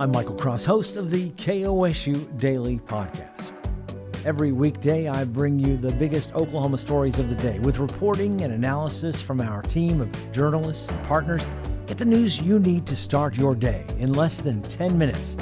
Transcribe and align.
I'm 0.00 0.12
Michael 0.12 0.34
Cross, 0.34 0.64
host 0.64 0.96
of 0.96 1.10
the 1.10 1.28
KOSU 1.32 2.38
Daily 2.38 2.78
Podcast. 2.78 3.52
Every 4.24 4.50
weekday, 4.50 5.08
I 5.08 5.24
bring 5.24 5.58
you 5.58 5.76
the 5.76 5.92
biggest 5.92 6.32
Oklahoma 6.32 6.78
stories 6.78 7.18
of 7.18 7.28
the 7.28 7.36
day 7.36 7.58
with 7.58 7.78
reporting 7.78 8.40
and 8.40 8.50
analysis 8.50 9.20
from 9.20 9.42
our 9.42 9.60
team 9.60 10.00
of 10.00 10.32
journalists 10.32 10.88
and 10.88 11.04
partners. 11.04 11.46
Get 11.86 11.98
the 11.98 12.06
news 12.06 12.40
you 12.40 12.58
need 12.58 12.86
to 12.86 12.96
start 12.96 13.36
your 13.36 13.54
day 13.54 13.84
in 13.98 14.14
less 14.14 14.40
than 14.40 14.62
10 14.62 14.96
minutes. 14.96 15.36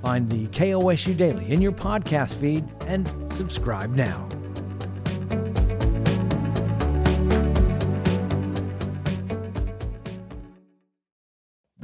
Find 0.00 0.26
the 0.30 0.46
KOSU 0.46 1.14
Daily 1.14 1.52
in 1.52 1.60
your 1.60 1.72
podcast 1.72 2.36
feed 2.36 2.66
and 2.86 3.06
subscribe 3.30 3.94
now. 3.94 4.26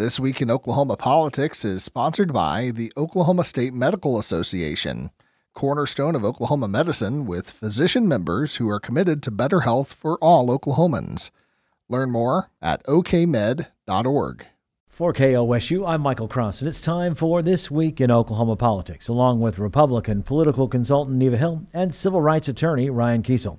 This 0.09 0.19
Week 0.19 0.41
in 0.41 0.51
Oklahoma 0.51 0.97
Politics 0.97 1.67
is 1.67 1.85
sponsored 1.85 2.33
by 2.33 2.71
the 2.75 2.91
Oklahoma 2.97 3.45
State 3.45 3.75
Medical 3.75 4.19
Association, 4.19 5.11
cornerstone 5.53 6.15
of 6.15 6.25
Oklahoma 6.25 6.67
medicine 6.67 7.27
with 7.27 7.51
physician 7.51 8.09
members 8.09 8.57
who 8.57 8.71
are 8.71 8.81
committed 8.81 9.23
to 9.23 9.31
better 9.31 9.61
health 9.61 9.93
for 9.93 10.17
all 10.23 10.49
Oklahomans. 10.49 11.29
Learn 11.91 12.11
more 12.11 12.49
at 12.63 12.83
okmed.org. 12.85 14.47
For 14.89 15.13
KOSU, 15.13 15.87
I'm 15.87 16.01
Michael 16.01 16.27
Cross, 16.27 16.63
and 16.63 16.71
it's 16.71 16.81
time 16.81 17.15
for 17.15 17.43
This 17.43 17.71
Week 17.71 18.01
in 18.01 18.11
Oklahoma 18.11 18.57
Politics, 18.57 19.09
along 19.09 19.41
with 19.41 19.59
Republican 19.59 20.23
political 20.23 20.69
consultant 20.69 21.19
Neva 21.19 21.37
Hill 21.37 21.67
and 21.75 21.95
civil 21.95 22.23
rights 22.23 22.49
attorney 22.49 22.89
Ryan 22.89 23.23
Kiesel. 23.23 23.59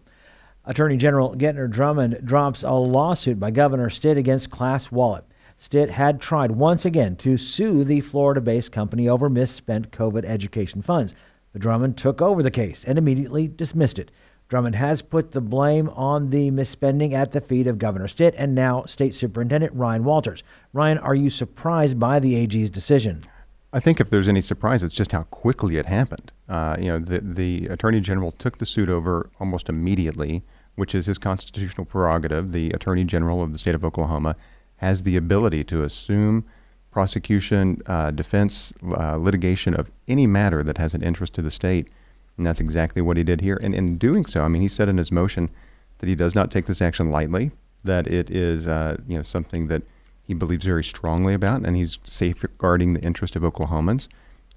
Attorney 0.66 0.98
General 0.98 1.36
Gentner 1.36 1.70
Drummond 1.70 2.26
drops 2.26 2.64
a 2.64 2.72
lawsuit 2.72 3.40
by 3.40 3.52
Governor 3.52 3.92
Stitt 3.92 4.18
against 4.18 4.50
ClassWallet. 4.50 5.26
Stitt 5.60 5.92
had 5.92 6.22
tried 6.22 6.52
once 6.52 6.86
again 6.86 7.18
to 7.18 7.38
sue 7.38 7.84
the 7.84 8.00
Florida 8.00 8.40
based 8.40 8.72
company 8.72 9.10
over 9.10 9.30
misspent 9.30 9.92
COVID 9.92 10.24
education 10.24 10.82
funds. 10.82 11.14
But 11.52 11.62
Drummond 11.62 11.98
took 11.98 12.22
over 12.22 12.42
the 12.42 12.50
case 12.50 12.86
and 12.86 12.98
immediately 12.98 13.50
dismissed 13.50 14.00
it. 14.00 14.10
Drummond 14.48 14.76
has 14.76 15.02
put 15.02 15.34
the 15.34 15.42
blame 15.42 15.90
on 15.90 16.30
the 16.30 16.50
misspending 16.50 17.12
at 17.12 17.34
the 17.34 17.42
feet 17.42 17.68
of 17.68 17.78
Governor 17.78 18.08
Stitt 18.08 18.34
and 18.38 18.56
now 18.56 18.86
State 18.86 19.14
Superintendent 19.14 19.74
Ryan 19.74 20.06
Walters. 20.06 20.44
Ryan, 20.72 20.98
are 20.98 21.14
you 21.14 21.30
surprised 21.30 22.00
by 22.00 22.20
the 22.20 22.36
AG's 22.36 22.70
decision? 22.70 23.22
I 23.74 23.80
think 23.80 24.00
if 24.00 24.10
there's 24.10 24.30
any 24.30 24.42
surprise, 24.42 24.82
it's 24.82 24.96
just 24.96 25.12
how 25.12 25.24
quickly 25.24 25.76
it 25.76 25.86
happened. 25.86 26.32
Uh, 26.48 26.78
you 26.80 26.88
know, 26.88 27.00
the, 27.00 27.20
the 27.20 27.68
Attorney 27.68 28.00
General 28.00 28.32
took 28.32 28.58
the 28.58 28.66
suit 28.66 28.90
over 28.90 29.30
almost 29.40 29.70
immediately, 29.70 30.42
which 30.76 30.96
is 30.96 31.06
his 31.06 31.20
constitutional 31.20 31.86
prerogative. 31.86 32.52
The 32.52 32.72
Attorney 32.72 33.04
General 33.04 33.44
of 33.44 33.52
the 33.52 33.60
state 33.60 33.76
of 33.76 33.84
Oklahoma 33.86 34.36
has 34.80 35.04
the 35.04 35.16
ability 35.16 35.64
to 35.66 35.84
assume 35.84 36.46
prosecution, 36.92 37.82
uh, 37.86 38.12
defense, 38.12 38.74
uh, 38.84 39.16
litigation 39.16 39.74
of 39.74 39.92
any 40.08 40.26
matter 40.26 40.64
that 40.64 40.78
has 40.78 40.94
an 40.94 41.04
interest 41.04 41.34
to 41.36 41.42
the 41.42 41.52
state. 41.52 41.88
And 42.38 42.46
that's 42.46 42.60
exactly 42.60 43.02
what 43.02 43.18
he 43.18 43.24
did 43.24 43.42
here. 43.42 43.60
And 43.62 43.76
in 43.76 43.98
doing 43.98 44.26
so, 44.26 44.44
I 44.44 44.48
mean, 44.48 44.62
he 44.62 44.68
said 44.68 44.90
in 44.90 44.98
his 44.98 45.12
motion 45.12 45.50
that 46.00 46.08
he 46.08 46.16
does 46.16 46.34
not 46.34 46.50
take 46.50 46.66
this 46.66 46.82
action 46.82 47.10
lightly, 47.10 47.52
that 47.84 48.08
it 48.08 48.30
is, 48.30 48.68
uh, 48.68 48.98
you 49.08 49.18
know, 49.18 49.24
something 49.24 49.68
that 49.68 49.84
he 50.30 50.34
believes 50.34 50.64
very 50.64 50.84
strongly 50.84 51.34
about, 51.34 51.66
and 51.66 51.76
he's 51.76 51.98
safeguarding 52.04 52.94
the 52.94 53.02
interest 53.02 53.36
of 53.36 53.42
Oklahomans. 53.42 54.08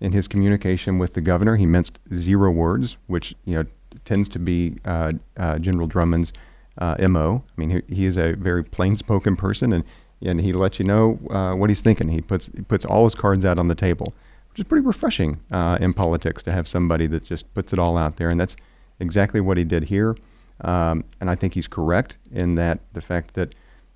In 0.01 0.13
his 0.13 0.29
communication 0.29 0.99
with 0.99 1.15
the 1.15 1.23
governor, 1.23 1.57
he 1.57 1.65
minced 1.65 1.99
zero 2.13 2.51
words, 2.51 2.99
which 3.07 3.35
you 3.47 3.55
know 3.55 3.65
tends 4.05 4.29
to 4.31 4.39
be 4.39 4.77
uh, 4.85 5.13
uh, 5.39 5.59
General 5.59 5.87
Drummond's 5.87 6.33
uh, 6.77 6.97
mo. 7.09 7.45
I 7.49 7.61
mean, 7.61 7.71
he, 7.71 7.95
he, 7.95 8.05
is 8.05 8.19
a 8.19 8.35
very 8.35 8.63
plain-spoken 8.63 9.37
person, 9.37 9.73
and 9.73 9.85
and 10.25 10.41
he 10.41 10.53
lets 10.53 10.79
you 10.79 10.85
know 10.85 11.19
uh, 11.31 11.55
what 11.55 11.71
he's 11.71 11.81
thinking. 11.81 12.09
He 12.09 12.21
puts 12.21 12.51
he 12.55 12.63
puts 12.63 12.85
all 12.85 13.05
his 13.05 13.15
cards 13.15 13.45
out 13.45 13.59
on 13.59 13.69
the 13.69 13.75
table, 13.75 14.15
which 14.51 14.61
is 14.61 14.65
pretty 14.65 14.87
refreshing 14.87 15.41
uh, 15.51 15.79
in 15.81 15.93
politics 15.93 16.43
to 16.45 16.53
have 16.53 16.67
somebody 16.69 17.07
that 17.09 17.25
just 17.25 17.53
puts 17.55 17.73
it 17.73 17.79
all 17.79 17.97
out 17.97 18.17
there, 18.17 18.31
and 18.31 18.41
that's 18.41 18.57
exactly 19.01 19.41
what 19.41 19.57
he 19.57 19.65
did 19.65 19.85
here. 19.85 20.17
Um, 20.61 21.05
and 21.21 21.29
I 21.29 21.35
think 21.35 21.55
he's 21.55 21.69
correct 21.69 22.19
in 22.31 22.55
that 22.55 22.81
the 22.93 23.01
fact 23.01 23.35
that 23.35 23.55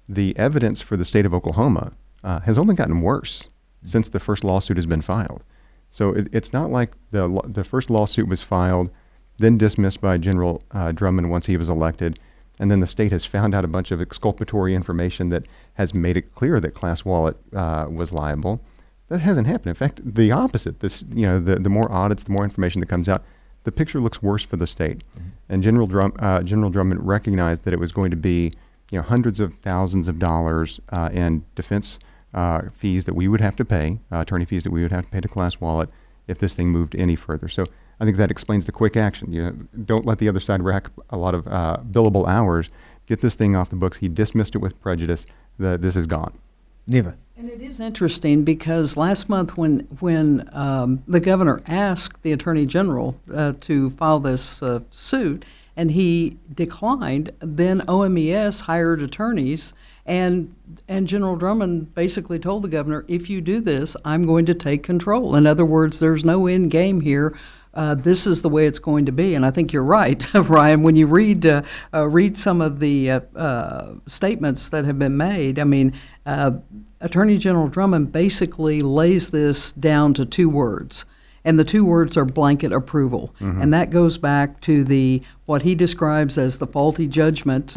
the 0.09 0.37
evidence 0.37 0.81
for 0.81 0.97
the 0.97 1.05
state 1.05 1.27
of 1.27 1.35
Oklahoma 1.35 1.93
uh, 2.25 2.41
has 2.41 2.59
only 2.59 2.75
gotten 2.75 3.01
worse 3.01 3.49
since 3.85 4.09
the 4.09 4.21
first 4.21 4.43
lawsuit 4.43 4.77
has 4.77 4.87
been 4.87 5.03
filed. 5.03 5.43
So 5.89 6.11
it, 6.11 6.29
it's 6.33 6.53
not 6.53 6.71
like 6.71 6.93
the 7.11 7.41
the 7.47 7.65
first 7.65 7.91
lawsuit 7.91 8.29
was 8.29 8.43
filed, 8.43 8.91
then 9.39 9.59
dismissed 9.59 10.01
by 10.01 10.19
General 10.19 10.63
uh, 10.73 10.93
Drummond 10.93 11.31
once 11.31 11.47
he 11.47 11.57
was 11.57 11.69
elected 11.69 12.19
and 12.59 12.71
then 12.71 12.81
the 12.81 12.87
state 12.87 13.13
has 13.13 13.25
found 13.25 13.55
out 13.55 13.65
a 13.65 13.69
bunch 13.69 13.91
of 13.91 14.01
exculpatory 14.01 14.75
information 14.75 15.29
that 15.31 15.45
has 15.75 15.95
made 15.95 16.17
it 16.17 16.35
clear 16.35 16.61
that 16.61 16.75
ClassWallet 16.75 17.35
uh, 17.55 17.89
was 17.91 18.13
liable. 18.13 18.61
That 19.09 19.19
hasn't 19.19 19.47
happened. 19.47 19.69
In 19.69 19.75
fact, 19.75 20.01
the 20.05 20.33
opposite. 20.33 20.81
This, 20.81 21.05
you 21.13 21.27
know, 21.27 21.39
the, 21.39 21.57
the 21.57 21.71
more 21.71 21.91
audits, 21.93 22.25
the 22.25 22.33
more 22.33 22.45
information 22.45 22.81
that 22.81 22.89
comes 22.89 23.09
out, 23.09 23.23
the 23.65 23.73
picture 23.73 24.01
looks 24.01 24.23
worse 24.23 24.45
for 24.45 24.57
the 24.57 24.67
state. 24.67 24.99
Mm-hmm. 24.99 25.29
And 25.49 25.63
General, 25.63 25.87
Drum, 25.87 26.13
uh, 26.19 26.43
General 26.43 26.71
Drummond 26.71 27.07
recognized 27.07 27.65
that 27.65 27.75
it 27.75 27.79
was 27.79 27.93
going 27.93 28.11
to 28.11 28.17
be, 28.17 28.53
you 28.91 28.99
know, 28.99 29.03
hundreds 29.03 29.39
of 29.39 29.55
thousands 29.63 30.09
of 30.09 30.19
dollars 30.19 30.81
uh, 30.91 31.11
in 31.13 31.45
defense 31.55 31.99
uh, 32.35 32.63
fees 32.75 33.05
that 33.05 33.15
we 33.15 33.29
would 33.29 33.41
have 33.41 33.57
to 33.57 33.65
pay, 33.65 34.01
uh, 34.11 34.19
attorney 34.19 34.45
fees 34.45 34.65
that 34.65 34.71
we 34.71 34.83
would 34.83 34.93
have 34.93 35.05
to 35.05 35.11
pay 35.11 35.21
to 35.21 35.29
ClassWallet 35.29 35.89
if 36.29 36.39
this 36.39 36.55
thing 36.55 36.69
moved 36.69 36.95
any 36.97 37.17
further. 37.17 37.49
So 37.49 37.67
I 38.01 38.05
think 38.05 38.17
that 38.17 38.31
explains 38.31 38.67
the 38.67 38.73
quick 38.73 38.97
action. 38.97 39.33
You 39.33 39.43
know, 39.43 39.53
don't 39.85 40.05
let 40.05 40.19
the 40.19 40.29
other 40.29 40.41
side 40.41 40.63
rack 40.63 40.91
a 41.11 41.17
lot 41.17 41.35
of 41.35 41.47
uh, 41.47 41.79
billable 41.91 42.29
hours. 42.29 42.71
Get 43.07 43.21
this 43.21 43.35
thing 43.35 43.55
off 43.55 43.71
the 43.71 43.77
books. 43.77 43.99
He 43.99 44.09
dismissed 44.09 44.55
it 44.55 44.59
with 44.59 44.81
prejudice. 44.81 45.27
The, 45.59 45.79
this 45.79 45.97
is 45.97 46.07
gone. 46.07 46.39
Neva. 46.87 47.17
And 47.37 47.51
it 47.51 47.61
is 47.61 47.81
interesting 47.81 48.45
because 48.45 48.97
last 48.97 49.29
month, 49.29 49.57
when 49.57 49.81
when 50.01 50.49
um, 50.53 51.03
the 51.07 51.21
governor 51.21 51.61
asked 51.67 52.23
the 52.23 52.33
attorney 52.33 52.65
general 52.65 53.21
uh, 53.33 53.53
to 53.61 53.91
file 53.91 54.21
this 54.21 54.63
uh, 54.63 54.81
suit, 54.91 55.45
and 55.77 55.91
he 55.91 56.39
declined, 56.55 57.33
then 57.41 57.83
OMES 57.83 58.63
hired 58.63 59.03
attorneys, 59.03 59.75
and 60.07 60.55
and 60.89 61.07
General 61.07 61.37
Drummond 61.37 61.95
basically 61.95 62.39
told 62.39 62.63
the 62.63 62.69
governor, 62.69 63.05
if 63.09 63.29
you 63.29 63.41
do 63.41 63.61
this, 63.61 63.97
I'm 64.05 64.25
going 64.25 64.47
to 64.47 64.55
take 64.55 64.83
control. 64.83 65.37
In 65.37 65.47
other 65.47 65.65
words, 65.65 65.99
there's 65.99 66.25
no 66.25 66.47
end 66.47 66.71
game 66.71 67.01
here 67.01 67.35
uh, 67.77 67.95
this 67.95 68.27
is 68.27 68.43
the 68.43 68.49
way 68.49 68.67
it's 68.67 68.79
going 68.79 69.07
to 69.07 69.13
be. 69.13 69.35
And 69.35 69.45
I 69.45 69.51
think 69.51 69.73
you're 69.73 69.85
right, 69.85 70.35
Ryan. 70.35 70.83
When 70.83 70.97
you 70.97 71.07
read 71.07 71.47
uh, 71.47 71.63
uh, 71.95 72.09
read 72.09 72.37
some 72.37 72.61
of 72.61 72.81
the 72.81 73.11
uh, 73.11 73.21
uh, 73.37 73.95
statements 74.07 74.71
that 74.71 74.85
have 74.87 74.99
been 74.99 75.17
made, 75.17 75.59
I 75.59 75.65
mean, 75.65 75.93
uh, 76.25 76.53
Attorney 77.01 77.37
General 77.37 77.69
Drummond 77.69 78.11
basically 78.11 78.81
lays 78.81 79.31
this 79.31 79.73
down 79.73 80.15
to 80.15 80.25
two 80.25 80.49
words. 80.49 81.05
And 81.45 81.61
the 81.61 81.65
two 81.65 81.85
words 81.85 82.17
are 82.17 82.25
blanket 82.25 82.73
approval, 82.73 83.33
mm-hmm. 83.41 83.63
and 83.63 83.73
that 83.73 83.91
goes 83.91 84.19
back 84.19 84.61
to 84.63 84.83
the 84.83 85.23
what 85.45 85.63
he 85.63 85.77
describes 85.77 86.39
as 86.39 86.59
the 86.59 86.67
faulty 86.67 87.07
judgment 87.07 87.77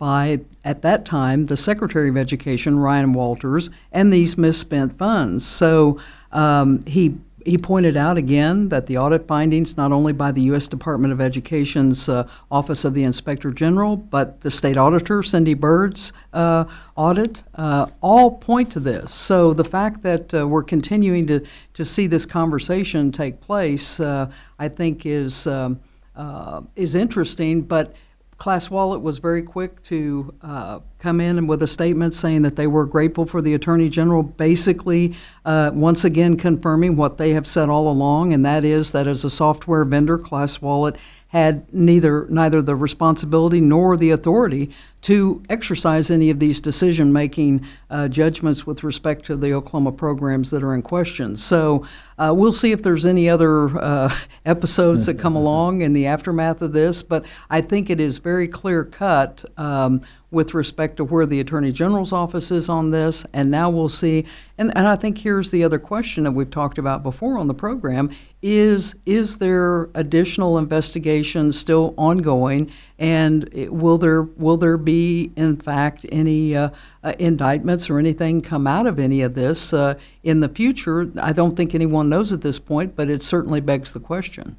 by 0.00 0.40
at 0.64 0.80
that 0.82 1.04
time 1.04 1.44
the 1.44 1.56
Secretary 1.56 2.08
of 2.08 2.16
Education 2.16 2.80
Ryan 2.80 3.12
Walters 3.12 3.68
and 3.92 4.12
these 4.12 4.36
misspent 4.36 4.98
funds. 4.98 5.46
So 5.46 6.00
um, 6.32 6.80
he 6.86 7.14
he 7.44 7.56
pointed 7.56 7.96
out 7.96 8.18
again 8.18 8.68
that 8.68 8.86
the 8.86 8.98
audit 8.98 9.26
findings, 9.26 9.76
not 9.76 9.92
only 9.92 10.12
by 10.12 10.30
the 10.32 10.42
U.S. 10.42 10.68
Department 10.68 11.12
of 11.12 11.20
Education's 11.20 12.08
uh, 12.08 12.28
Office 12.50 12.84
of 12.84 12.94
the 12.94 13.02
Inspector 13.04 13.50
General, 13.52 13.96
but 13.96 14.40
the 14.42 14.50
state 14.50 14.76
auditor, 14.76 15.22
Cindy 15.22 15.54
Byrd's 15.54 16.12
uh, 16.34 16.64
audit, 16.96 17.42
uh, 17.54 17.86
all 18.02 18.32
point 18.32 18.70
to 18.72 18.80
this. 18.80 19.14
So 19.14 19.54
the 19.54 19.64
fact 19.64 20.02
that 20.02 20.34
uh, 20.34 20.46
we're 20.46 20.62
continuing 20.62 21.26
to, 21.28 21.40
to 21.74 21.84
see 21.84 22.06
this 22.06 22.26
conversation 22.26 23.10
take 23.10 23.40
place, 23.40 24.00
uh, 24.00 24.30
I 24.58 24.68
think, 24.68 25.06
is, 25.06 25.46
um, 25.46 25.80
uh, 26.16 26.60
is 26.76 26.94
interesting. 26.94 27.62
But 27.62 27.94
ClassWallet 28.40 29.02
was 29.02 29.18
very 29.18 29.42
quick 29.42 29.82
to 29.82 30.34
uh, 30.40 30.80
come 30.98 31.20
in 31.20 31.36
and 31.36 31.46
with 31.46 31.62
a 31.62 31.66
statement 31.66 32.14
saying 32.14 32.40
that 32.42 32.56
they 32.56 32.66
were 32.66 32.86
grateful 32.86 33.26
for 33.26 33.42
the 33.42 33.52
Attorney 33.52 33.90
General, 33.90 34.22
basically, 34.22 35.14
uh, 35.44 35.70
once 35.74 36.04
again 36.04 36.38
confirming 36.38 36.96
what 36.96 37.18
they 37.18 37.34
have 37.34 37.46
said 37.46 37.68
all 37.68 37.86
along, 37.92 38.32
and 38.32 38.44
that 38.46 38.64
is 38.64 38.92
that 38.92 39.06
as 39.06 39.24
a 39.24 39.30
software 39.30 39.84
vendor, 39.84 40.18
ClassWallet 40.18 40.96
had 41.28 41.72
neither 41.72 42.26
neither 42.28 42.60
the 42.60 42.74
responsibility 42.74 43.60
nor 43.60 43.96
the 43.96 44.10
authority 44.10 44.70
to 45.02 45.42
exercise 45.48 46.10
any 46.10 46.30
of 46.30 46.38
these 46.38 46.60
decision 46.60 47.12
making 47.12 47.66
uh, 47.88 48.08
judgments 48.08 48.66
with 48.66 48.84
respect 48.84 49.24
to 49.26 49.36
the 49.36 49.52
Oklahoma 49.52 49.92
programs 49.92 50.50
that 50.50 50.62
are 50.62 50.74
in 50.74 50.82
question. 50.82 51.36
So 51.36 51.86
uh, 52.18 52.34
we'll 52.36 52.52
see 52.52 52.70
if 52.70 52.82
there's 52.82 53.06
any 53.06 53.28
other 53.28 53.78
uh, 53.78 54.14
episodes 54.44 55.06
that 55.06 55.18
come 55.18 55.36
along 55.36 55.80
in 55.80 55.94
the 55.94 56.06
aftermath 56.06 56.60
of 56.60 56.72
this, 56.72 57.02
but 57.02 57.24
I 57.48 57.62
think 57.62 57.88
it 57.88 57.98
is 57.98 58.18
very 58.18 58.46
clear 58.46 58.84
cut 58.84 59.42
um, 59.56 60.02
with 60.30 60.54
respect 60.54 60.98
to 60.98 61.04
where 61.04 61.26
the 61.26 61.40
Attorney 61.40 61.72
General's 61.72 62.12
office 62.12 62.50
is 62.50 62.68
on 62.68 62.90
this. 62.90 63.24
And 63.32 63.50
now 63.50 63.70
we'll 63.70 63.88
see. 63.88 64.26
And, 64.58 64.70
and 64.76 64.86
I 64.86 64.96
think 64.96 65.18
here's 65.18 65.50
the 65.50 65.64
other 65.64 65.78
question 65.78 66.24
that 66.24 66.32
we've 66.32 66.50
talked 66.50 66.78
about 66.78 67.02
before 67.02 67.38
on 67.38 67.48
the 67.48 67.54
program 67.54 68.10
is 68.42 68.94
is 69.04 69.38
there 69.38 69.90
additional 69.94 70.56
investigation 70.56 71.52
still 71.52 71.94
ongoing 71.98 72.70
and 72.98 73.48
will 73.70 73.98
there 73.98 74.22
will 74.22 74.56
there 74.56 74.78
be 74.78 74.89
be, 74.90 75.30
in 75.36 75.56
fact, 75.56 76.04
any 76.10 76.56
uh, 76.56 76.70
uh, 77.04 77.12
indictments 77.20 77.88
or 77.88 78.00
anything 78.00 78.42
come 78.42 78.66
out 78.66 78.86
of 78.86 78.98
any 78.98 79.22
of 79.22 79.34
this 79.34 79.72
uh, 79.72 79.94
in 80.24 80.40
the 80.40 80.48
future. 80.48 81.10
I 81.20 81.32
don't 81.32 81.56
think 81.56 81.74
anyone 81.74 82.08
knows 82.08 82.32
at 82.32 82.42
this 82.42 82.58
point, 82.58 82.96
but 82.96 83.08
it 83.08 83.22
certainly 83.22 83.60
begs 83.60 83.92
the 83.92 84.00
question. 84.00 84.56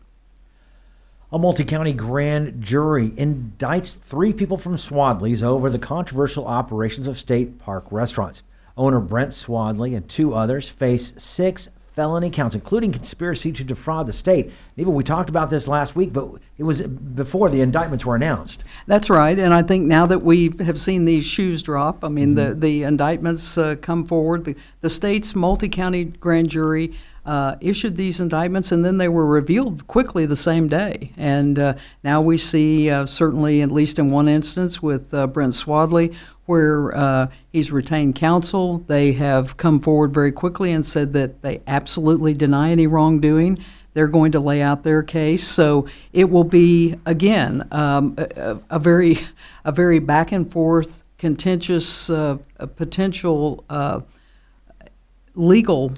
A 1.34 1.38
multi 1.38 1.66
county 1.66 1.92
grand 1.92 2.62
jury 2.62 3.10
indicts 3.12 3.98
three 3.98 4.32
people 4.32 4.58
from 4.58 4.76
Swadley's 4.76 5.44
over 5.44 5.70
the 5.70 5.80
controversial 5.80 6.48
operations 6.48 7.08
of 7.08 7.20
state 7.20 7.60
park 7.60 7.86
restaurants. 7.92 8.42
Owner 8.78 9.02
Brent 9.02 9.32
Swadley 9.32 9.96
and 9.96 10.08
two 10.08 10.34
others 10.34 10.70
face 10.70 11.14
six 11.18 11.68
felony 11.96 12.30
counts, 12.30 12.56
including 12.56 12.92
conspiracy 12.92 13.52
to 13.52 13.64
defraud 13.64 14.08
the 14.08 14.14
state. 14.14 14.52
Even 14.78 14.94
we 14.94 15.04
talked 15.04 15.30
about 15.30 15.50
this 15.50 15.68
last 15.68 15.96
week, 15.96 16.14
but 16.14 16.30
it 16.58 16.64
was 16.64 16.82
before 16.82 17.50
the 17.50 17.62
indictments 17.62 18.06
were 18.06 18.16
announced. 18.16 18.64
That's 18.88 19.10
right, 19.10 19.38
and 19.38 19.54
I 19.54 19.64
think 19.64 19.86
now 19.86 20.06
that 20.06 20.20
we 20.20 20.54
have 20.60 20.80
seen 20.80 21.06
these 21.06 21.26
shoes 21.26 21.62
drop, 21.64 22.04
I 22.04 22.10
mean 22.10 22.36
mm-hmm. 22.36 22.60
the 22.60 22.68
the 22.68 22.84
indictments 22.84 23.58
uh, 23.58 23.76
come 23.82 24.06
forward. 24.06 24.46
The, 24.46 24.56
the 24.82 24.90
state's 24.90 25.36
multi-county 25.36 26.06
grand 26.06 26.50
jury 26.50 26.94
uh, 27.26 27.56
issued 27.62 27.98
these 27.98 28.20
indictments, 28.20 28.72
and 28.72 28.84
then 28.84 28.98
they 28.98 29.08
were 29.08 29.26
revealed 29.26 29.86
quickly 29.88 30.26
the 30.26 30.36
same 30.36 30.68
day. 30.68 31.12
And 31.18 31.60
uh, 31.60 31.74
now 32.04 32.22
we 32.22 32.38
see, 32.38 32.90
uh, 32.90 33.06
certainly, 33.06 33.62
at 33.62 33.72
least 33.72 34.00
in 34.00 34.10
one 34.10 34.28
instance 34.28 34.82
with 34.82 35.14
uh, 35.14 35.28
Brent 35.28 35.54
Swadley, 35.54 36.16
where 36.52 36.94
uh, 36.94 37.28
he's 37.54 37.72
retained 37.72 38.14
counsel. 38.16 38.80
They 38.80 39.14
have 39.14 39.56
come 39.56 39.80
forward 39.80 40.14
very 40.14 40.34
quickly 40.34 40.74
and 40.74 40.86
said 40.86 41.14
that 41.14 41.42
they 41.42 41.62
absolutely 41.66 42.34
deny 42.34 42.72
any 42.72 42.88
wrongdoing. 42.88 43.64
They're 43.94 44.10
going 44.10 44.34
to 44.34 44.42
lay 44.42 44.62
out 44.62 44.84
their 44.84 45.02
case, 45.02 45.48
so 45.48 45.88
it 46.12 46.30
will 46.30 46.44
be 46.44 46.96
again 47.06 47.66
um, 47.72 48.16
a, 48.18 48.58
a, 48.70 48.80
very, 48.80 49.20
a 49.64 49.72
very 49.72 50.00
back 50.00 50.34
and 50.34 50.52
forth, 50.52 51.06
contentious, 51.18 52.10
uh, 52.10 52.36
potential 52.76 53.64
legal 55.34 55.94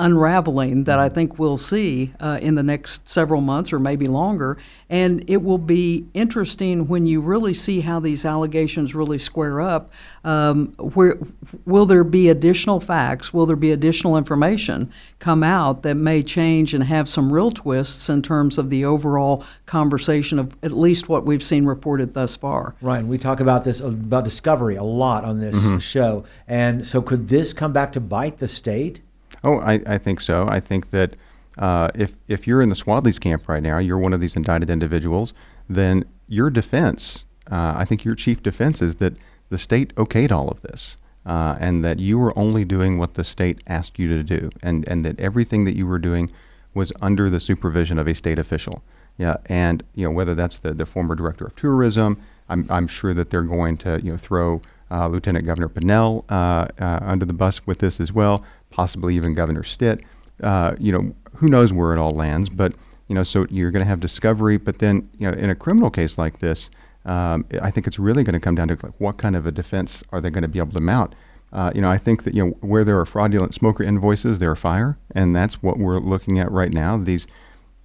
unraveling 0.00 0.84
that 0.84 0.98
I 0.98 1.08
think 1.08 1.38
we'll 1.38 1.58
see 1.58 2.12
uh, 2.18 2.38
in 2.40 2.54
the 2.54 2.62
next 2.62 3.08
several 3.08 3.40
months 3.40 3.72
or 3.72 3.78
maybe 3.78 4.06
longer. 4.06 4.56
And 4.88 5.22
it 5.28 5.42
will 5.42 5.58
be 5.58 6.06
interesting 6.14 6.88
when 6.88 7.06
you 7.06 7.20
really 7.20 7.54
see 7.54 7.80
how 7.80 8.00
these 8.00 8.24
allegations 8.24 8.94
really 8.94 9.18
square 9.18 9.60
up. 9.60 9.92
Um, 10.24 10.72
where 10.78 11.18
will 11.66 11.86
there 11.86 12.02
be 12.02 12.28
additional 12.28 12.80
facts? 12.80 13.32
Will 13.32 13.46
there 13.46 13.56
be 13.56 13.72
additional 13.72 14.16
information 14.16 14.92
come 15.18 15.42
out 15.42 15.82
that 15.82 15.94
may 15.94 16.22
change 16.22 16.74
and 16.74 16.82
have 16.84 17.08
some 17.08 17.32
real 17.32 17.50
twists 17.50 18.08
in 18.08 18.22
terms 18.22 18.58
of 18.58 18.70
the 18.70 18.84
overall 18.84 19.44
conversation 19.66 20.38
of 20.38 20.56
at 20.62 20.72
least 20.72 21.08
what 21.08 21.24
we've 21.24 21.44
seen 21.44 21.66
reported 21.66 22.14
thus 22.14 22.34
far? 22.34 22.74
Right. 22.80 23.04
We 23.04 23.18
talk 23.18 23.40
about 23.40 23.64
this 23.64 23.80
about 23.80 24.24
discovery 24.24 24.76
a 24.76 24.82
lot 24.82 25.24
on 25.24 25.40
this 25.40 25.54
mm-hmm. 25.54 25.78
show, 25.78 26.24
and 26.48 26.86
so 26.86 27.02
could 27.02 27.28
this 27.28 27.52
come 27.52 27.72
back 27.72 27.92
to 27.92 28.00
bite 28.00 28.38
the 28.38 28.48
state? 28.48 29.00
Oh, 29.42 29.58
I, 29.58 29.80
I 29.86 29.98
think 29.98 30.20
so. 30.20 30.46
I 30.48 30.60
think 30.60 30.90
that 30.90 31.16
uh, 31.58 31.90
if 31.94 32.14
if 32.28 32.46
you're 32.46 32.62
in 32.62 32.68
the 32.68 32.74
Swadley's 32.74 33.18
camp 33.18 33.48
right 33.48 33.62
now, 33.62 33.78
you're 33.78 33.98
one 33.98 34.12
of 34.12 34.20
these 34.20 34.36
indicted 34.36 34.70
individuals, 34.70 35.32
then 35.68 36.04
your 36.28 36.50
defense, 36.50 37.24
uh, 37.50 37.74
I 37.76 37.84
think 37.84 38.04
your 38.04 38.14
chief 38.14 38.42
defense 38.42 38.80
is 38.80 38.96
that 38.96 39.14
the 39.48 39.58
state 39.58 39.94
okayed 39.96 40.30
all 40.32 40.48
of 40.48 40.62
this. 40.62 40.96
Uh, 41.26 41.54
and 41.60 41.84
that 41.84 41.98
you 41.98 42.18
were 42.18 42.36
only 42.36 42.64
doing 42.64 42.96
what 42.96 43.12
the 43.12 43.22
state 43.22 43.62
asked 43.66 43.98
you 43.98 44.08
to 44.08 44.22
do, 44.22 44.48
and, 44.62 44.88
and 44.88 45.04
that 45.04 45.20
everything 45.20 45.64
that 45.64 45.76
you 45.76 45.86
were 45.86 45.98
doing 45.98 46.32
was 46.72 46.92
under 47.02 47.28
the 47.28 47.38
supervision 47.38 47.98
of 47.98 48.08
a 48.08 48.14
state 48.14 48.38
official. 48.38 48.82
Yeah, 49.18 49.36
and 49.44 49.82
you 49.94 50.04
know 50.06 50.10
whether 50.10 50.34
that's 50.34 50.58
the, 50.58 50.72
the 50.72 50.86
former 50.86 51.14
director 51.14 51.44
of 51.44 51.54
tourism, 51.56 52.22
I'm, 52.48 52.66
I'm 52.70 52.86
sure 52.86 53.12
that 53.12 53.28
they're 53.28 53.42
going 53.42 53.76
to 53.78 54.00
you 54.02 54.12
know 54.12 54.16
throw 54.16 54.62
uh, 54.90 55.08
Lieutenant 55.08 55.44
Governor 55.44 55.68
Pinnell 55.68 56.24
uh, 56.30 56.68
uh, 56.78 57.00
under 57.02 57.26
the 57.26 57.34
bus 57.34 57.66
with 57.66 57.80
this 57.80 58.00
as 58.00 58.14
well 58.14 58.42
possibly 58.70 59.14
even 59.16 59.34
Governor 59.34 59.64
Stitt. 59.64 60.00
Uh, 60.42 60.74
you 60.78 60.90
know, 60.90 61.14
who 61.36 61.48
knows 61.48 61.72
where 61.72 61.92
it 61.92 61.98
all 61.98 62.12
lands, 62.12 62.48
but 62.48 62.74
you 63.08 63.14
know, 63.14 63.24
so 63.24 63.46
you're 63.50 63.70
going 63.70 63.84
to 63.84 63.88
have 63.88 64.00
discovery. 64.00 64.56
But 64.56 64.78
then, 64.78 65.10
you 65.18 65.30
know, 65.30 65.36
in 65.36 65.50
a 65.50 65.54
criminal 65.54 65.90
case 65.90 66.16
like 66.16 66.38
this, 66.38 66.70
um, 67.04 67.44
I 67.60 67.70
think 67.70 67.86
it's 67.86 67.98
really 67.98 68.22
going 68.22 68.34
to 68.34 68.40
come 68.40 68.54
down 68.54 68.68
to 68.68 68.78
like, 68.82 68.94
what 68.98 69.16
kind 69.18 69.34
of 69.34 69.46
a 69.46 69.50
defense 69.50 70.02
are 70.12 70.20
they 70.20 70.30
going 70.30 70.42
to 70.42 70.48
be 70.48 70.58
able 70.58 70.72
to 70.72 70.80
mount? 70.80 71.14
Uh, 71.52 71.72
you 71.74 71.80
know, 71.80 71.90
I 71.90 71.98
think 71.98 72.22
that 72.24 72.34
you 72.34 72.44
know 72.44 72.50
where 72.60 72.84
there 72.84 72.98
are 72.98 73.06
fraudulent 73.06 73.54
smoker 73.54 73.82
invoices, 73.82 74.38
there 74.38 74.50
are 74.50 74.56
fire, 74.56 74.96
and 75.14 75.34
that's 75.34 75.62
what 75.62 75.78
we're 75.78 75.98
looking 75.98 76.38
at 76.38 76.50
right 76.50 76.72
now. 76.72 76.96
These, 76.96 77.26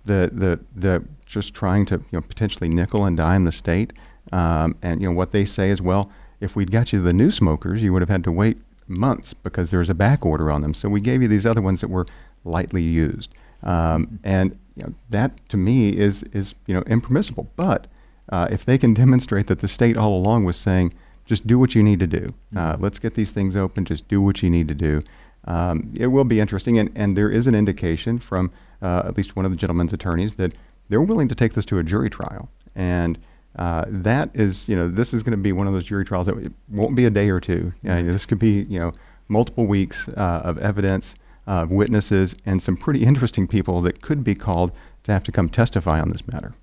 the 0.06 0.30
the 0.32 0.60
the 0.76 1.04
just 1.26 1.54
trying 1.56 1.86
to 1.88 1.96
you 1.96 2.06
know 2.12 2.22
potentially 2.22 2.70
nickel 2.70 3.06
and 3.06 3.18
dime 3.18 3.46
the 3.46 3.52
state, 3.52 3.94
um, 4.32 4.76
and 4.84 5.02
you 5.02 5.10
know 5.10 5.16
what 5.16 5.32
they 5.32 5.46
say 5.46 5.72
is 5.72 5.82
well, 5.82 6.12
if 6.40 6.56
we'd 6.56 6.72
got 6.72 6.94
you 6.94 7.02
the 7.02 7.14
new 7.14 7.32
smokers, 7.32 7.82
you 7.82 7.92
would 7.92 8.04
have 8.04 8.10
had 8.10 8.24
to 8.26 8.32
wait 8.32 8.60
months 8.88 9.34
because 9.34 9.72
there 9.72 9.80
was 9.80 9.90
a 9.90 9.96
back 9.96 10.26
order 10.26 10.52
on 10.52 10.62
them. 10.62 10.74
So 10.74 10.90
we 10.90 11.02
gave 11.02 11.22
you 11.22 11.28
these 11.28 11.46
other 11.46 11.62
ones 11.62 11.82
that 11.82 11.90
were 11.90 12.06
lightly 12.44 12.82
used, 12.82 13.34
um, 13.64 14.20
and 14.24 14.58
you 14.76 14.84
know, 14.84 14.94
that 15.10 15.48
to 15.50 15.58
me 15.58 15.98
is 15.98 16.24
is 16.34 16.56
you 16.66 16.74
know 16.74 16.82
impermissible. 16.82 17.50
But 17.56 17.88
uh, 18.30 18.48
if 18.52 18.66
they 18.66 18.78
can 18.78 18.94
demonstrate 18.94 19.48
that 19.48 19.60
the 19.60 19.68
state 19.68 19.98
all 19.98 20.16
along 20.16 20.46
was 20.46 20.58
saying, 20.58 20.94
just 21.26 21.48
do 21.48 21.58
what 21.58 21.76
you 21.76 21.84
need 21.84 22.00
to 22.00 22.08
do. 22.08 22.34
Uh, 22.56 22.74
mm-hmm. 22.74 22.84
let's 22.84 23.00
get 23.00 23.16
these 23.16 23.32
things 23.32 23.56
open. 23.56 23.86
Just 23.86 24.08
do 24.08 24.22
what 24.22 24.44
you 24.44 24.50
need 24.50 24.68
to 24.68 24.76
do. 24.76 25.04
Um, 25.46 25.94
it 25.96 26.08
will 26.08 26.24
be 26.24 26.40
interesting, 26.40 26.80
and, 26.80 26.92
and 26.96 27.16
there 27.16 27.30
is 27.30 27.46
an 27.46 27.54
indication 27.54 28.18
from 28.18 28.52
uh, 28.82 29.04
at 29.06 29.16
least 29.16 29.36
one 29.36 29.46
of 29.46 29.52
the 29.52 29.58
gentleman's 29.58 29.94
attorneys 29.94 30.36
that 30.36 30.54
they're 30.90 31.02
willing 31.02 31.28
to 31.28 31.36
take 31.36 31.54
this 31.54 31.66
to 31.66 31.78
a 31.78 31.84
jury 31.84 32.10
trial. 32.10 32.50
And 32.76 33.20
uh, 33.58 33.86
that 33.88 34.30
is, 34.34 34.68
you 34.68 34.76
know, 34.76 34.90
this 34.90 35.14
is 35.14 35.24
going 35.24 35.32
to 35.32 35.38
be 35.38 35.52
one 35.52 35.68
of 35.68 35.74
those 35.74 35.86
jury 35.86 36.06
trials 36.06 36.28
that 36.28 36.54
won't 36.70 36.96
be 36.96 37.06
a 37.06 37.10
day 37.10 37.30
or 37.30 37.40
two. 37.40 37.74
Uh, 37.88 38.02
this 38.02 38.26
could 38.26 38.40
be, 38.40 38.64
you 38.64 38.80
know, 38.80 38.92
multiple 39.28 39.66
weeks 39.66 40.08
uh, 40.10 40.42
of 40.44 40.58
evidence, 40.58 41.16
of 41.48 41.72
witnesses, 41.72 42.36
and 42.46 42.62
some 42.62 42.76
pretty 42.76 43.04
interesting 43.04 43.48
people 43.48 43.82
that 43.82 44.02
could 44.02 44.24
be 44.24 44.36
called 44.36 44.72
to 45.04 45.12
have 45.12 45.24
to 45.24 45.32
come 45.32 45.50
testify 45.50 46.00
on 46.00 46.10
this 46.10 46.28
matter. 46.28 46.54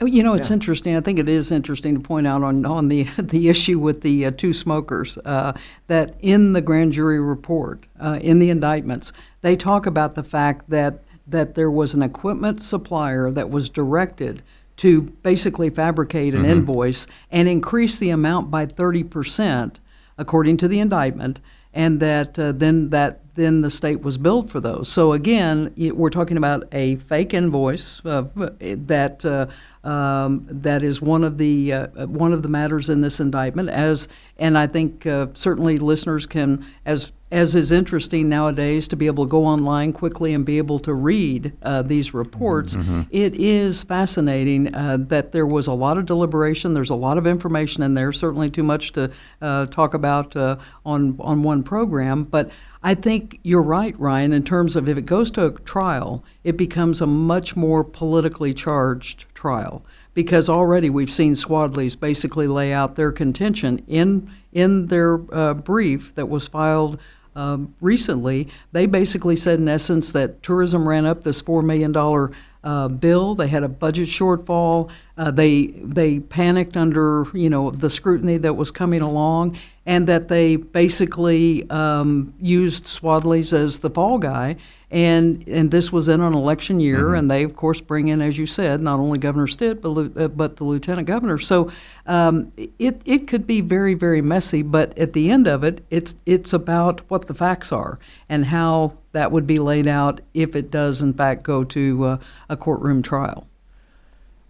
Oh, 0.00 0.06
you 0.06 0.22
know, 0.22 0.34
it's 0.34 0.48
yeah. 0.48 0.54
interesting. 0.54 0.96
I 0.96 1.00
think 1.00 1.18
it 1.18 1.28
is 1.28 1.50
interesting 1.50 1.94
to 1.94 2.00
point 2.00 2.26
out 2.26 2.44
on, 2.44 2.64
on 2.64 2.88
the 2.88 3.04
the 3.18 3.48
issue 3.48 3.78
with 3.78 4.02
the 4.02 4.26
uh, 4.26 4.30
two 4.30 4.52
smokers 4.52 5.18
uh, 5.24 5.52
that 5.88 6.14
in 6.20 6.52
the 6.52 6.60
grand 6.60 6.92
jury 6.92 7.20
report, 7.20 7.84
uh, 8.00 8.18
in 8.22 8.38
the 8.38 8.48
indictments, 8.48 9.12
they 9.42 9.56
talk 9.56 9.86
about 9.86 10.14
the 10.14 10.22
fact 10.22 10.70
that 10.70 11.02
that 11.26 11.56
there 11.56 11.70
was 11.70 11.94
an 11.94 12.02
equipment 12.02 12.62
supplier 12.62 13.30
that 13.30 13.50
was 13.50 13.68
directed 13.68 14.42
to 14.78 15.02
basically 15.02 15.70
fabricate 15.70 16.34
an 16.34 16.42
mm-hmm. 16.42 16.50
invoice 16.50 17.06
and 17.30 17.48
increase 17.48 17.98
the 17.98 18.10
amount 18.10 18.50
by 18.50 18.64
30%, 18.64 19.76
according 20.16 20.56
to 20.56 20.68
the 20.68 20.78
indictment, 20.80 21.40
and 21.74 22.00
that 22.00 22.38
uh, 22.38 22.52
then 22.52 22.90
that 22.90 23.20
then 23.34 23.60
the 23.60 23.70
state 23.70 24.02
was 24.02 24.18
billed 24.18 24.50
for 24.50 24.58
those. 24.58 24.88
So 24.88 25.12
again, 25.12 25.72
we're 25.76 26.10
talking 26.10 26.36
about 26.36 26.66
a 26.72 26.96
fake 26.96 27.34
invoice 27.34 28.04
uh, 28.04 28.24
that 28.34 29.24
uh, 29.24 29.46
um, 29.88 30.46
that 30.50 30.82
is 30.82 31.00
one 31.00 31.22
of 31.22 31.38
the 31.38 31.72
uh, 31.72 32.06
one 32.06 32.32
of 32.32 32.42
the 32.42 32.48
matters 32.48 32.88
in 32.88 33.00
this 33.00 33.20
indictment. 33.20 33.68
As 33.68 34.08
and 34.38 34.58
I 34.58 34.66
think 34.66 35.06
uh, 35.06 35.28
certainly 35.34 35.78
listeners 35.78 36.26
can 36.26 36.66
as 36.84 37.12
as 37.30 37.54
is 37.54 37.72
interesting 37.72 38.28
nowadays 38.28 38.88
to 38.88 38.96
be 38.96 39.06
able 39.06 39.24
to 39.24 39.30
go 39.30 39.44
online 39.44 39.92
quickly 39.92 40.32
and 40.32 40.44
be 40.44 40.58
able 40.58 40.78
to 40.78 40.94
read 40.94 41.52
uh, 41.62 41.82
these 41.82 42.14
reports. 42.14 42.74
Mm-hmm. 42.74 43.02
It 43.10 43.34
is 43.34 43.82
fascinating 43.82 44.74
uh, 44.74 44.98
that 45.08 45.32
there 45.32 45.46
was 45.46 45.66
a 45.66 45.72
lot 45.72 45.98
of 45.98 46.06
deliberation. 46.06 46.72
There's 46.72 46.90
a 46.90 46.94
lot 46.94 47.18
of 47.18 47.26
information 47.26 47.82
in 47.82 47.94
there. 47.94 48.12
Certainly 48.12 48.50
too 48.50 48.62
much 48.62 48.92
to 48.92 49.10
uh, 49.42 49.66
talk 49.66 49.94
about 49.94 50.34
uh, 50.36 50.56
on 50.84 51.16
on 51.20 51.42
one 51.42 51.62
program, 51.62 52.24
but. 52.24 52.50
I 52.80 52.94
think 52.94 53.40
you're 53.42 53.60
right, 53.60 53.98
Ryan, 53.98 54.32
in 54.32 54.44
terms 54.44 54.76
of 54.76 54.88
if 54.88 54.96
it 54.96 55.02
goes 55.02 55.32
to 55.32 55.46
a 55.46 55.50
trial, 55.50 56.22
it 56.44 56.56
becomes 56.56 57.00
a 57.00 57.08
much 57.08 57.56
more 57.56 57.82
politically 57.82 58.54
charged 58.54 59.24
trial 59.34 59.84
because 60.14 60.48
already 60.48 60.88
we've 60.88 61.10
seen 61.10 61.34
Swadley's 61.34 61.96
basically 61.96 62.46
lay 62.46 62.72
out 62.72 62.94
their 62.94 63.10
contention 63.10 63.84
in 63.88 64.30
in 64.52 64.86
their 64.86 65.20
uh, 65.34 65.54
brief 65.54 66.14
that 66.14 66.28
was 66.28 66.46
filed 66.48 66.98
um, 67.38 67.74
recently, 67.80 68.48
they 68.72 68.86
basically 68.86 69.36
said, 69.36 69.60
in 69.60 69.68
essence, 69.68 70.10
that 70.10 70.42
tourism 70.42 70.88
ran 70.88 71.06
up 71.06 71.22
this 71.22 71.40
$4 71.40 71.64
million 71.64 71.92
uh, 72.68 72.86
bill. 72.86 73.34
They 73.34 73.48
had 73.48 73.62
a 73.62 73.68
budget 73.68 74.08
shortfall. 74.08 74.90
Uh, 75.16 75.30
they 75.30 75.68
they 75.82 76.20
panicked 76.20 76.76
under 76.76 77.26
you 77.32 77.48
know 77.48 77.70
the 77.70 77.88
scrutiny 77.88 78.36
that 78.36 78.54
was 78.54 78.70
coming 78.70 79.00
along, 79.00 79.56
and 79.86 80.06
that 80.06 80.28
they 80.28 80.56
basically 80.56 81.68
um, 81.70 82.34
used 82.38 82.84
Swadley's 82.84 83.54
as 83.54 83.80
the 83.80 83.88
fall 83.88 84.18
guy. 84.18 84.56
And 84.90 85.48
and 85.48 85.70
this 85.70 85.90
was 85.90 86.10
in 86.10 86.20
an 86.20 86.34
election 86.34 86.78
year, 86.78 87.06
mm-hmm. 87.06 87.14
and 87.14 87.30
they 87.30 87.42
of 87.42 87.56
course 87.56 87.80
bring 87.80 88.08
in, 88.08 88.20
as 88.20 88.36
you 88.36 88.44
said, 88.44 88.82
not 88.82 89.00
only 89.00 89.18
Governor 89.18 89.46
Stitt 89.46 89.80
but 89.80 89.94
uh, 89.94 90.28
but 90.28 90.56
the 90.56 90.64
lieutenant 90.64 91.08
governor. 91.08 91.38
So 91.38 91.72
um, 92.04 92.52
it 92.78 93.00
it 93.06 93.28
could 93.28 93.46
be 93.46 93.62
very 93.62 93.94
very 93.94 94.20
messy. 94.20 94.60
But 94.60 94.96
at 94.98 95.14
the 95.14 95.30
end 95.30 95.46
of 95.46 95.64
it, 95.64 95.82
it's 95.88 96.16
it's 96.26 96.52
about 96.52 97.00
what 97.08 97.28
the 97.28 97.34
facts 97.34 97.72
are 97.72 97.98
and 98.28 98.44
how 98.44 98.97
that 99.12 99.32
would 99.32 99.46
be 99.46 99.58
laid 99.58 99.86
out 99.86 100.20
if 100.34 100.54
it 100.54 100.70
does 100.70 101.02
in 101.02 101.12
fact 101.12 101.42
go 101.42 101.64
to 101.64 102.04
uh, 102.04 102.18
a 102.48 102.56
courtroom 102.56 103.02
trial. 103.02 103.46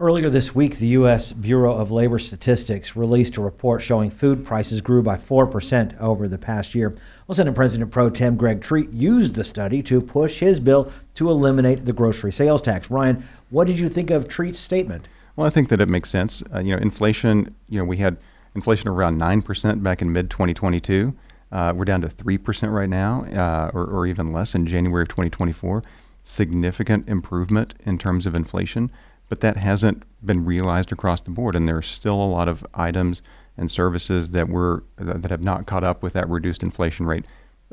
Earlier 0.00 0.30
this 0.30 0.54
week, 0.54 0.78
the 0.78 0.86
U.S. 0.88 1.32
Bureau 1.32 1.76
of 1.76 1.90
Labor 1.90 2.20
Statistics 2.20 2.94
released 2.94 3.36
a 3.36 3.40
report 3.40 3.82
showing 3.82 4.12
food 4.12 4.46
prices 4.46 4.80
grew 4.80 5.02
by 5.02 5.16
4% 5.16 5.98
over 5.98 6.28
the 6.28 6.38
past 6.38 6.72
year. 6.72 6.94
Well, 7.26 7.34
Senate 7.34 7.56
President 7.56 7.90
Pro 7.90 8.08
Tem 8.08 8.36
Greg 8.36 8.62
Treat 8.62 8.90
used 8.92 9.34
the 9.34 9.42
study 9.42 9.82
to 9.82 10.00
push 10.00 10.38
his 10.38 10.60
bill 10.60 10.92
to 11.16 11.28
eliminate 11.28 11.84
the 11.84 11.92
grocery 11.92 12.30
sales 12.30 12.62
tax. 12.62 12.92
Ryan, 12.92 13.26
what 13.50 13.66
did 13.66 13.80
you 13.80 13.88
think 13.88 14.10
of 14.10 14.28
Treat's 14.28 14.60
statement? 14.60 15.08
Well, 15.34 15.48
I 15.48 15.50
think 15.50 15.68
that 15.68 15.80
it 15.80 15.88
makes 15.88 16.10
sense. 16.10 16.44
Uh, 16.54 16.60
you 16.60 16.76
know, 16.76 16.80
inflation, 16.80 17.56
you 17.68 17.80
know, 17.80 17.84
we 17.84 17.96
had 17.96 18.18
inflation 18.54 18.88
around 18.88 19.20
9% 19.20 19.82
back 19.82 20.00
in 20.00 20.12
mid 20.12 20.30
2022. 20.30 21.12
Uh, 21.50 21.72
we're 21.74 21.84
down 21.84 22.00
to 22.00 22.08
3% 22.08 22.72
right 22.72 22.88
now, 22.88 23.24
uh, 23.24 23.70
or, 23.72 23.84
or 23.84 24.06
even 24.06 24.32
less 24.32 24.54
in 24.54 24.66
January 24.66 25.02
of 25.02 25.08
2024. 25.08 25.82
Significant 26.22 27.08
improvement 27.08 27.74
in 27.84 27.98
terms 27.98 28.26
of 28.26 28.34
inflation 28.34 28.90
but 29.28 29.40
that 29.40 29.56
hasn't 29.56 30.02
been 30.24 30.44
realized 30.44 30.92
across 30.92 31.20
the 31.20 31.30
board, 31.30 31.54
and 31.54 31.68
there 31.68 31.76
are 31.76 31.82
still 31.82 32.14
a 32.14 32.24
lot 32.24 32.48
of 32.48 32.66
items 32.74 33.22
and 33.56 33.70
services 33.70 34.30
that 34.30 34.48
were 34.48 34.84
that 34.96 35.30
have 35.30 35.42
not 35.42 35.66
caught 35.66 35.84
up 35.84 36.02
with 36.02 36.12
that 36.14 36.28
reduced 36.28 36.62
inflation 36.62 37.06
rate. 37.06 37.24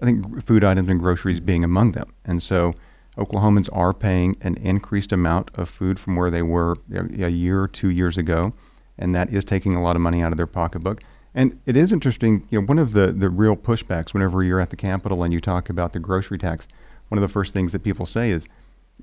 I 0.02 0.06
think 0.06 0.44
food 0.46 0.64
items 0.64 0.90
and 0.90 1.00
groceries 1.00 1.40
being 1.40 1.64
among 1.64 1.94
them, 1.94 2.14
and 2.26 2.42
so 2.42 2.74
Oklahomans 3.18 3.70
are 3.72 3.94
paying 3.94 4.36
an 4.42 4.56
increased 4.56 5.12
amount 5.12 5.50
of 5.56 5.70
food 5.70 6.00
from 6.00 6.16
where 6.16 6.30
they 6.30 6.42
were 6.42 6.76
a 6.94 7.30
year 7.30 7.62
or 7.62 7.68
two 7.68 7.90
years 7.90 8.18
ago, 8.18 8.54
and 8.98 9.16
that 9.16 9.32
is 9.34 9.46
taking 9.46 9.74
a 9.74 9.82
lot 9.82 9.96
of 9.96 10.02
money 10.02 10.22
out 10.22 10.32
of 10.32 10.38
their 10.38 10.48
pocketbook. 10.48 11.02
And 11.36 11.60
it 11.66 11.76
is 11.76 11.92
interesting, 11.92 12.48
you 12.50 12.62
know, 12.62 12.66
one 12.66 12.80
of 12.80 12.94
the, 12.94 13.12
the 13.12 13.30
real 13.30 13.58
pushbacks 13.58 14.14
whenever 14.14 14.42
you're 14.42 14.62
at 14.62 14.70
the 14.70 14.78
Capitol 14.78 15.22
and 15.22 15.34
you 15.34 15.42
talk 15.42 15.70
about 15.70 15.92
the 15.92 16.00
grocery 16.00 16.38
tax, 16.38 16.66
one 17.10 17.18
of 17.18 17.22
the 17.22 17.28
first 17.28 17.54
things 17.54 17.74
that 17.74 17.84
people 17.84 18.06
say 18.06 18.30
is, 18.30 18.48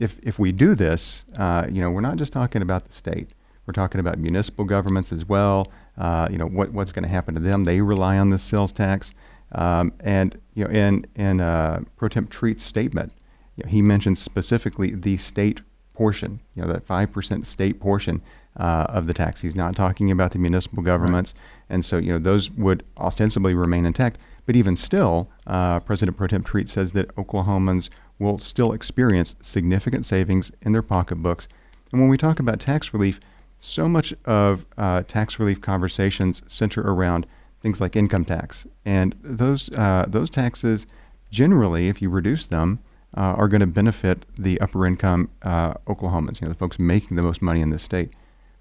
if 0.01 0.17
if 0.23 0.39
we 0.39 0.53
do 0.53 0.75
this, 0.75 1.27
uh, 1.37 1.67
you 1.71 1.83
know, 1.83 1.91
we're 1.91 2.01
not 2.01 2.17
just 2.17 2.33
talking 2.33 2.62
about 2.62 2.87
the 2.87 2.93
state. 2.95 3.29
We're 3.67 3.75
talking 3.75 4.01
about 4.01 4.19
municipal 4.19 4.65
governments 4.65 5.12
as 5.12 5.27
well. 5.27 5.71
Uh, 5.99 6.29
you 6.31 6.39
know, 6.39 6.47
what 6.47 6.73
what's 6.73 6.93
going 6.93 7.03
to 7.03 7.11
happen 7.11 7.35
to 7.35 7.41
them? 7.41 7.65
They 7.65 7.83
rely 7.83 8.17
on 8.17 8.31
this 8.31 8.43
sales 8.43 8.73
tax. 8.73 9.12
Um, 9.53 9.93
and 10.01 10.41
you 10.55 10.65
know, 10.65 10.71
in 10.71 11.05
in 11.15 11.41
uh, 11.41 11.83
Pro 11.97 12.09
Tem 12.09 12.27
Treat's 12.27 12.65
statement, 12.65 13.12
you 13.57 13.65
know, 13.65 13.71
he 13.71 13.83
mentions 13.83 14.21
specifically 14.21 14.95
the 14.95 15.19
state 15.19 15.61
portion. 15.93 16.41
You 16.55 16.62
know, 16.62 16.73
that 16.73 16.85
five 16.85 17.12
percent 17.12 17.47
state 17.47 17.79
portion 17.79 18.23
uh, 18.56 18.87
of 18.88 19.06
the 19.06 19.14
tax. 19.14 19.40
He's 19.40 19.56
not 19.56 19.75
talking 19.75 20.11
about 20.11 20.32
the 20.32 20.38
municipal 20.38 20.82
governments, 20.82 21.35
right. 21.35 21.75
and 21.75 21.85
so 21.85 21.99
you 21.99 22.12
know 22.12 22.18
those 22.18 22.50
would 22.50 22.85
ostensibly 22.97 23.54
remain 23.54 23.87
intact. 23.87 24.18
But 24.44 24.56
even 24.56 24.76
still, 24.76 25.30
uh, 25.47 25.80
President 25.80 26.16
Pro 26.16 26.26
Tem 26.26 26.42
Treat 26.42 26.68
says 26.68 26.92
that 26.92 27.14
Oklahomans 27.14 27.90
will 28.18 28.38
still 28.38 28.73
experience 28.73 29.37
significant 29.40 30.04
savings 30.04 30.50
in 30.62 30.73
their 30.73 30.82
pocketbooks. 30.82 31.47
And 31.92 32.00
when 32.00 32.11
we 32.11 32.18
talk 32.18 32.40
about 32.40 32.61
tax 32.61 32.92
relief, 32.92 33.21
so 33.59 33.88
much 33.88 34.12
of 34.25 34.66
uh, 34.76 35.02
tax 35.04 35.38
relief 35.38 35.61
conversations 35.61 36.42
center 36.47 36.80
around 36.82 37.26
things 37.61 37.80
like 37.80 37.94
income 37.94 38.25
tax, 38.25 38.66
and 38.85 39.14
those 39.23 39.71
uh, 39.75 40.06
those 40.09 40.30
taxes 40.30 40.87
generally, 41.30 41.88
if 41.88 42.02
you 42.02 42.11
reduce 42.11 42.47
them, 42.47 42.80
uh, 43.16 43.35
are 43.37 43.49
going 43.49 43.61
to 43.61 43.66
benefit 43.66 44.25
the 44.38 44.61
upper 44.61 44.87
income 44.87 45.30
uh, 45.42 45.75
Oklahomans, 45.87 46.40
you 46.40 46.47
know, 46.47 46.52
the 46.52 46.59
folks 46.59 46.78
making 46.78 47.16
the 47.16 47.23
most 47.23 47.42
money 47.42 47.61
in 47.61 47.71
this 47.71 47.82
state. 47.82 48.11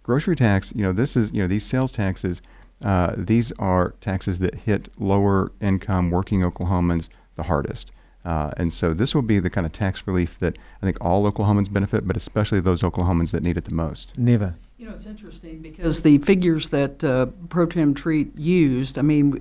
Grocery 0.04 0.36
tax, 0.36 0.74
you 0.76 0.84
know, 0.84 0.92
this 0.92 1.16
is 1.16 1.32
you 1.32 1.42
know 1.42 1.48
these 1.48 1.66
sales 1.66 1.92
taxes. 1.92 2.42
Uh, 2.84 3.14
these 3.16 3.52
are 3.60 3.94
taxes 4.02 4.40
that 4.40 4.56
hit 4.56 4.90
lower 4.98 5.52
income 5.62 6.10
working 6.10 6.42
Oklahomans 6.42 7.10
the 7.36 7.44
hardest. 7.44 7.92
Uh, 8.24 8.52
and 8.58 8.72
so 8.72 8.94
this 8.94 9.16
will 9.16 9.22
be 9.22 9.40
the 9.40 9.50
kind 9.50 9.66
of 9.66 9.74
tax 9.74 10.06
relief 10.06 10.38
that 10.40 10.58
I 10.82 10.86
think 10.86 10.98
all 11.02 11.32
Oklahomans 11.32 11.72
benefit, 11.72 12.08
but 12.08 12.16
especially 12.16 12.60
those 12.60 12.82
Oklahomans 12.82 13.32
that 13.32 13.42
need 13.44 13.58
it 13.58 13.66
the 13.66 13.74
most. 13.74 14.18
Neva. 14.18 14.56
You 14.78 14.88
know, 14.88 14.94
it's 14.94 15.06
interesting 15.06 15.60
because 15.60 16.02
the 16.02 16.18
figures 16.20 16.70
that 16.70 17.04
uh, 17.04 17.28
Pro 17.50 17.68
Tem 17.68 17.94
Treat 17.94 18.36
used, 18.36 18.98
I 18.98 19.04
mean, 19.04 19.40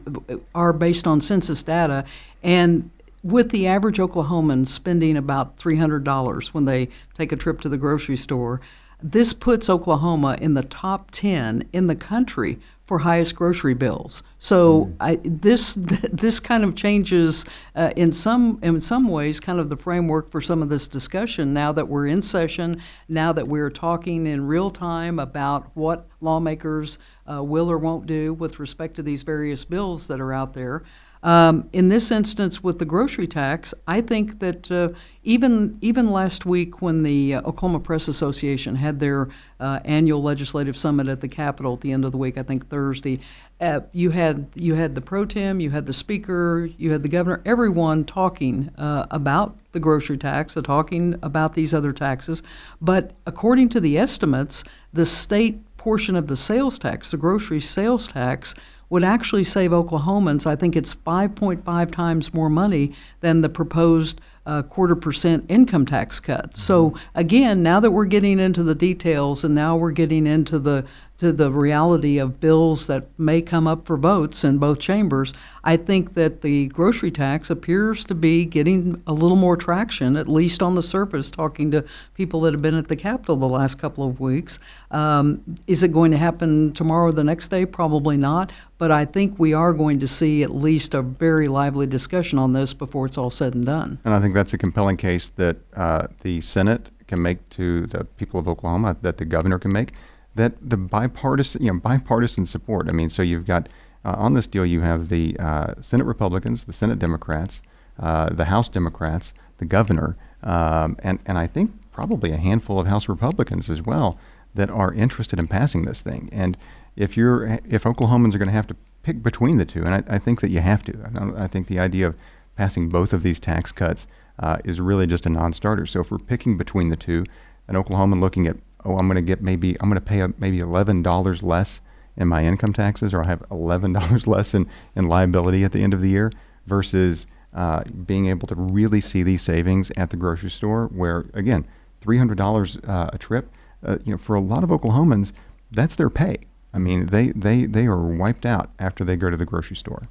are 0.54 0.72
based 0.72 1.06
on 1.06 1.20
census 1.22 1.62
data. 1.62 2.04
And 2.42 2.90
with 3.22 3.50
the 3.50 3.66
average 3.66 3.98
Oklahoman 3.98 4.66
spending 4.66 5.16
about 5.16 5.56
$300 5.56 6.48
when 6.48 6.64
they 6.66 6.88
take 7.14 7.32
a 7.32 7.36
trip 7.36 7.60
to 7.62 7.68
the 7.68 7.78
grocery 7.78 8.16
store, 8.18 8.60
this 9.02 9.32
puts 9.32 9.68
Oklahoma 9.68 10.36
in 10.40 10.54
the 10.54 10.62
top 10.62 11.10
10 11.10 11.68
in 11.72 11.86
the 11.86 11.96
country 11.96 12.58
for 12.90 12.98
highest 12.98 13.36
grocery 13.36 13.72
bills. 13.72 14.24
So 14.40 14.86
mm. 14.86 14.96
I, 14.98 15.20
this 15.22 15.74
this 15.78 16.40
kind 16.40 16.64
of 16.64 16.74
changes 16.74 17.44
uh, 17.76 17.92
in 17.94 18.12
some 18.12 18.58
in 18.62 18.80
some 18.80 19.06
ways 19.06 19.38
kind 19.38 19.60
of 19.60 19.68
the 19.70 19.76
framework 19.76 20.28
for 20.32 20.40
some 20.40 20.60
of 20.60 20.70
this 20.70 20.88
discussion. 20.88 21.54
Now 21.54 21.70
that 21.70 21.86
we're 21.86 22.08
in 22.08 22.20
session, 22.20 22.82
now 23.08 23.32
that 23.32 23.46
we're 23.46 23.70
talking 23.70 24.26
in 24.26 24.44
real 24.44 24.70
time 24.70 25.20
about 25.20 25.70
what 25.74 26.08
lawmakers 26.20 26.98
uh, 27.30 27.44
will 27.44 27.70
or 27.70 27.78
won't 27.78 28.06
do 28.06 28.34
with 28.34 28.58
respect 28.58 28.96
to 28.96 29.04
these 29.04 29.22
various 29.22 29.64
bills 29.64 30.08
that 30.08 30.20
are 30.20 30.32
out 30.32 30.54
there. 30.54 30.82
Um, 31.22 31.68
in 31.72 31.88
this 31.88 32.10
instance, 32.10 32.62
with 32.62 32.78
the 32.78 32.86
grocery 32.86 33.26
tax, 33.26 33.74
I 33.86 34.00
think 34.00 34.38
that 34.38 34.70
uh, 34.70 34.88
even 35.22 35.76
even 35.82 36.10
last 36.10 36.46
week, 36.46 36.80
when 36.80 37.02
the 37.02 37.34
uh, 37.34 37.40
Oklahoma 37.42 37.80
Press 37.80 38.08
Association 38.08 38.76
had 38.76 39.00
their 39.00 39.28
uh, 39.58 39.80
annual 39.84 40.22
legislative 40.22 40.78
summit 40.78 41.08
at 41.08 41.20
the 41.20 41.28
Capitol 41.28 41.74
at 41.74 41.82
the 41.82 41.92
end 41.92 42.06
of 42.06 42.12
the 42.12 42.18
week, 42.18 42.38
I 42.38 42.42
think 42.42 42.68
Thursday, 42.68 43.20
uh, 43.60 43.80
you 43.92 44.10
had 44.10 44.46
you 44.54 44.74
had 44.74 44.94
the 44.94 45.02
pro 45.02 45.26
tem, 45.26 45.60
you 45.60 45.70
had 45.70 45.84
the 45.84 45.92
speaker, 45.92 46.70
you 46.78 46.90
had 46.90 47.02
the 47.02 47.08
governor, 47.08 47.42
everyone 47.44 48.04
talking 48.04 48.70
uh, 48.78 49.06
about 49.10 49.58
the 49.72 49.80
grocery 49.80 50.16
tax, 50.16 50.56
uh, 50.56 50.62
talking 50.62 51.16
about 51.22 51.52
these 51.52 51.74
other 51.74 51.92
taxes. 51.92 52.42
But 52.80 53.12
according 53.26 53.68
to 53.70 53.80
the 53.80 53.98
estimates, 53.98 54.64
the 54.94 55.04
state 55.04 55.60
portion 55.76 56.16
of 56.16 56.28
the 56.28 56.36
sales 56.36 56.78
tax, 56.78 57.10
the 57.10 57.18
grocery 57.18 57.60
sales 57.60 58.08
tax 58.08 58.54
would 58.90 59.04
actually 59.04 59.44
save 59.44 59.70
Oklahomans, 59.70 60.46
I 60.46 60.56
think 60.56 60.76
it's 60.76 60.94
5.5 60.94 61.90
times 61.90 62.34
more 62.34 62.50
money 62.50 62.92
than 63.20 63.40
the 63.40 63.48
proposed 63.48 64.20
uh, 64.46 64.62
quarter 64.62 64.96
percent 64.96 65.44
income 65.48 65.86
tax 65.86 66.18
cut. 66.18 66.56
So 66.56 66.94
again, 67.14 67.62
now 67.62 67.78
that 67.80 67.92
we're 67.92 68.04
getting 68.04 68.40
into 68.40 68.62
the 68.62 68.74
details 68.74 69.44
and 69.44 69.54
now 69.54 69.76
we're 69.76 69.92
getting 69.92 70.26
into 70.26 70.58
the 70.58 70.84
to 71.20 71.32
the 71.32 71.50
reality 71.50 72.16
of 72.16 72.40
bills 72.40 72.86
that 72.86 73.06
may 73.18 73.42
come 73.42 73.66
up 73.66 73.84
for 73.84 73.98
votes 73.98 74.42
in 74.42 74.56
both 74.56 74.78
chambers, 74.78 75.34
I 75.62 75.76
think 75.76 76.14
that 76.14 76.40
the 76.40 76.68
grocery 76.68 77.10
tax 77.10 77.50
appears 77.50 78.06
to 78.06 78.14
be 78.14 78.46
getting 78.46 79.02
a 79.06 79.12
little 79.12 79.36
more 79.36 79.54
traction, 79.54 80.16
at 80.16 80.26
least 80.26 80.62
on 80.62 80.76
the 80.76 80.82
surface, 80.82 81.30
talking 81.30 81.70
to 81.72 81.84
people 82.14 82.40
that 82.40 82.54
have 82.54 82.62
been 82.62 82.74
at 82.74 82.88
the 82.88 82.96
Capitol 82.96 83.36
the 83.36 83.46
last 83.46 83.78
couple 83.78 84.08
of 84.08 84.18
weeks. 84.18 84.58
Um, 84.92 85.42
is 85.66 85.82
it 85.82 85.92
going 85.92 86.10
to 86.12 86.16
happen 86.16 86.72
tomorrow 86.72 87.08
or 87.08 87.12
the 87.12 87.22
next 87.22 87.48
day? 87.48 87.66
Probably 87.66 88.16
not. 88.16 88.50
But 88.78 88.90
I 88.90 89.04
think 89.04 89.38
we 89.38 89.52
are 89.52 89.74
going 89.74 89.98
to 89.98 90.08
see 90.08 90.42
at 90.42 90.54
least 90.54 90.94
a 90.94 91.02
very 91.02 91.48
lively 91.48 91.86
discussion 91.86 92.38
on 92.38 92.54
this 92.54 92.72
before 92.72 93.04
it's 93.04 93.18
all 93.18 93.28
said 93.28 93.54
and 93.54 93.66
done. 93.66 93.98
And 94.06 94.14
I 94.14 94.20
think 94.20 94.32
that's 94.32 94.54
a 94.54 94.58
compelling 94.58 94.96
case 94.96 95.28
that 95.36 95.58
uh, 95.76 96.06
the 96.22 96.40
Senate 96.40 96.90
can 97.06 97.20
make 97.20 97.46
to 97.50 97.84
the 97.88 98.04
people 98.04 98.40
of 98.40 98.48
Oklahoma, 98.48 98.96
that 99.02 99.18
the 99.18 99.26
governor 99.26 99.58
can 99.58 99.70
make 99.70 99.92
that 100.34 100.54
the 100.60 100.76
bipartisan, 100.76 101.62
you 101.62 101.72
know, 101.72 101.78
bipartisan 101.78 102.46
support. 102.46 102.88
I 102.88 102.92
mean, 102.92 103.08
so 103.08 103.22
you've 103.22 103.46
got 103.46 103.68
uh, 104.04 104.14
on 104.16 104.34
this 104.34 104.46
deal, 104.46 104.64
you 104.64 104.80
have 104.80 105.08
the 105.08 105.36
uh, 105.38 105.74
Senate 105.80 106.04
Republicans, 106.04 106.64
the 106.64 106.72
Senate 106.72 106.98
Democrats, 106.98 107.62
uh, 107.98 108.30
the 108.30 108.46
House 108.46 108.68
Democrats, 108.68 109.34
the 109.58 109.64
governor, 109.64 110.16
um, 110.42 110.96
and 111.02 111.18
and 111.26 111.36
I 111.38 111.46
think 111.46 111.72
probably 111.92 112.32
a 112.32 112.38
handful 112.38 112.78
of 112.78 112.86
House 112.86 113.08
Republicans 113.08 113.68
as 113.68 113.82
well 113.82 114.18
that 114.54 114.70
are 114.70 114.92
interested 114.92 115.38
in 115.38 115.46
passing 115.46 115.84
this 115.84 116.00
thing. 116.00 116.28
And 116.32 116.56
if 116.96 117.16
you're 117.16 117.60
if 117.68 117.84
Oklahomans 117.84 118.34
are 118.34 118.38
going 118.38 118.48
to 118.48 118.54
have 118.54 118.66
to 118.68 118.76
pick 119.02 119.22
between 119.22 119.56
the 119.58 119.64
two, 119.64 119.84
and 119.84 119.94
I, 119.94 120.14
I 120.14 120.18
think 120.18 120.40
that 120.40 120.50
you 120.50 120.60
have 120.60 120.82
to. 120.84 120.98
I, 121.14 121.44
I, 121.44 121.46
think 121.46 121.66
the 121.66 121.78
idea 121.78 122.06
of 122.06 122.16
passing 122.56 122.88
both 122.88 123.12
of 123.12 123.22
these 123.22 123.40
tax 123.40 123.72
cuts 123.72 124.06
uh, 124.38 124.58
is 124.64 124.80
really 124.80 125.06
just 125.06 125.26
a 125.26 125.30
non-starter. 125.30 125.86
So 125.86 126.00
if 126.00 126.10
we're 126.10 126.18
picking 126.18 126.58
between 126.58 126.88
the 126.88 126.96
two, 126.96 127.24
an 127.68 127.76
Oklahoman 127.76 128.20
looking 128.20 128.46
at 128.46 128.56
oh, 128.84 128.96
I'm 128.96 129.06
going 129.06 129.16
to 129.16 129.22
get 129.22 129.42
maybe 129.42 129.76
I'm 129.80 129.88
going 129.88 130.00
to 130.00 130.06
pay 130.06 130.20
a, 130.20 130.32
maybe 130.38 130.58
eleven 130.58 131.02
dollars 131.02 131.42
less 131.42 131.80
in 132.16 132.28
my 132.28 132.44
income 132.44 132.72
taxes, 132.72 133.14
or 133.14 133.24
I 133.24 133.26
have 133.26 133.42
eleven 133.50 133.92
dollars 133.98 134.26
less 134.26 134.54
in, 134.54 134.68
in 134.94 135.06
liability 135.06 135.64
at 135.64 135.72
the 135.72 135.82
end 135.82 135.94
of 135.94 136.00
the 136.00 136.10
year, 136.10 136.32
versus 136.66 137.26
uh, 137.54 137.82
being 137.84 138.26
able 138.26 138.46
to 138.48 138.54
really 138.54 139.00
see 139.00 139.22
these 139.22 139.42
savings 139.42 139.90
at 139.96 140.10
the 140.10 140.16
grocery 140.16 140.50
store, 140.50 140.86
where 140.86 141.26
again, 141.34 141.66
three 142.00 142.18
hundred 142.18 142.38
dollars 142.38 142.76
uh, 142.86 143.10
a 143.12 143.18
trip, 143.18 143.50
uh, 143.84 143.98
you 144.04 144.12
know, 144.12 144.18
for 144.18 144.34
a 144.34 144.40
lot 144.40 144.64
of 144.64 144.70
Oklahomans, 144.70 145.32
that's 145.70 145.94
their 145.94 146.10
pay. 146.10 146.36
I 146.72 146.78
mean, 146.78 147.06
they, 147.06 147.28
they, 147.28 147.66
they 147.66 147.86
are 147.86 148.00
wiped 148.00 148.46
out 148.46 148.70
after 148.78 149.04
they 149.04 149.16
go 149.16 149.30
to 149.30 149.36
the 149.36 149.46
grocery 149.46 149.76
store. 149.76 150.08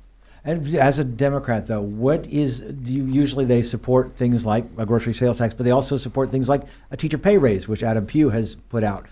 And 0.49 0.75
as 0.77 0.97
a 0.97 1.03
Democrat, 1.03 1.67
though, 1.67 1.81
what 1.81 2.25
is 2.25 2.63
you, 2.83 3.05
usually 3.05 3.45
they 3.45 3.61
support 3.61 4.15
things 4.15 4.47
like 4.47 4.65
a 4.79 4.85
grocery 4.85 5.13
sales 5.13 5.37
tax, 5.37 5.53
but 5.53 5.63
they 5.63 5.69
also 5.69 5.95
support 5.95 6.31
things 6.31 6.49
like 6.49 6.63
a 6.89 6.97
teacher 6.97 7.19
pay 7.19 7.37
raise, 7.37 7.67
which 7.67 7.83
Adam 7.83 8.07
Pugh 8.07 8.31
has 8.31 8.55
put 8.55 8.83
out. 8.83 9.05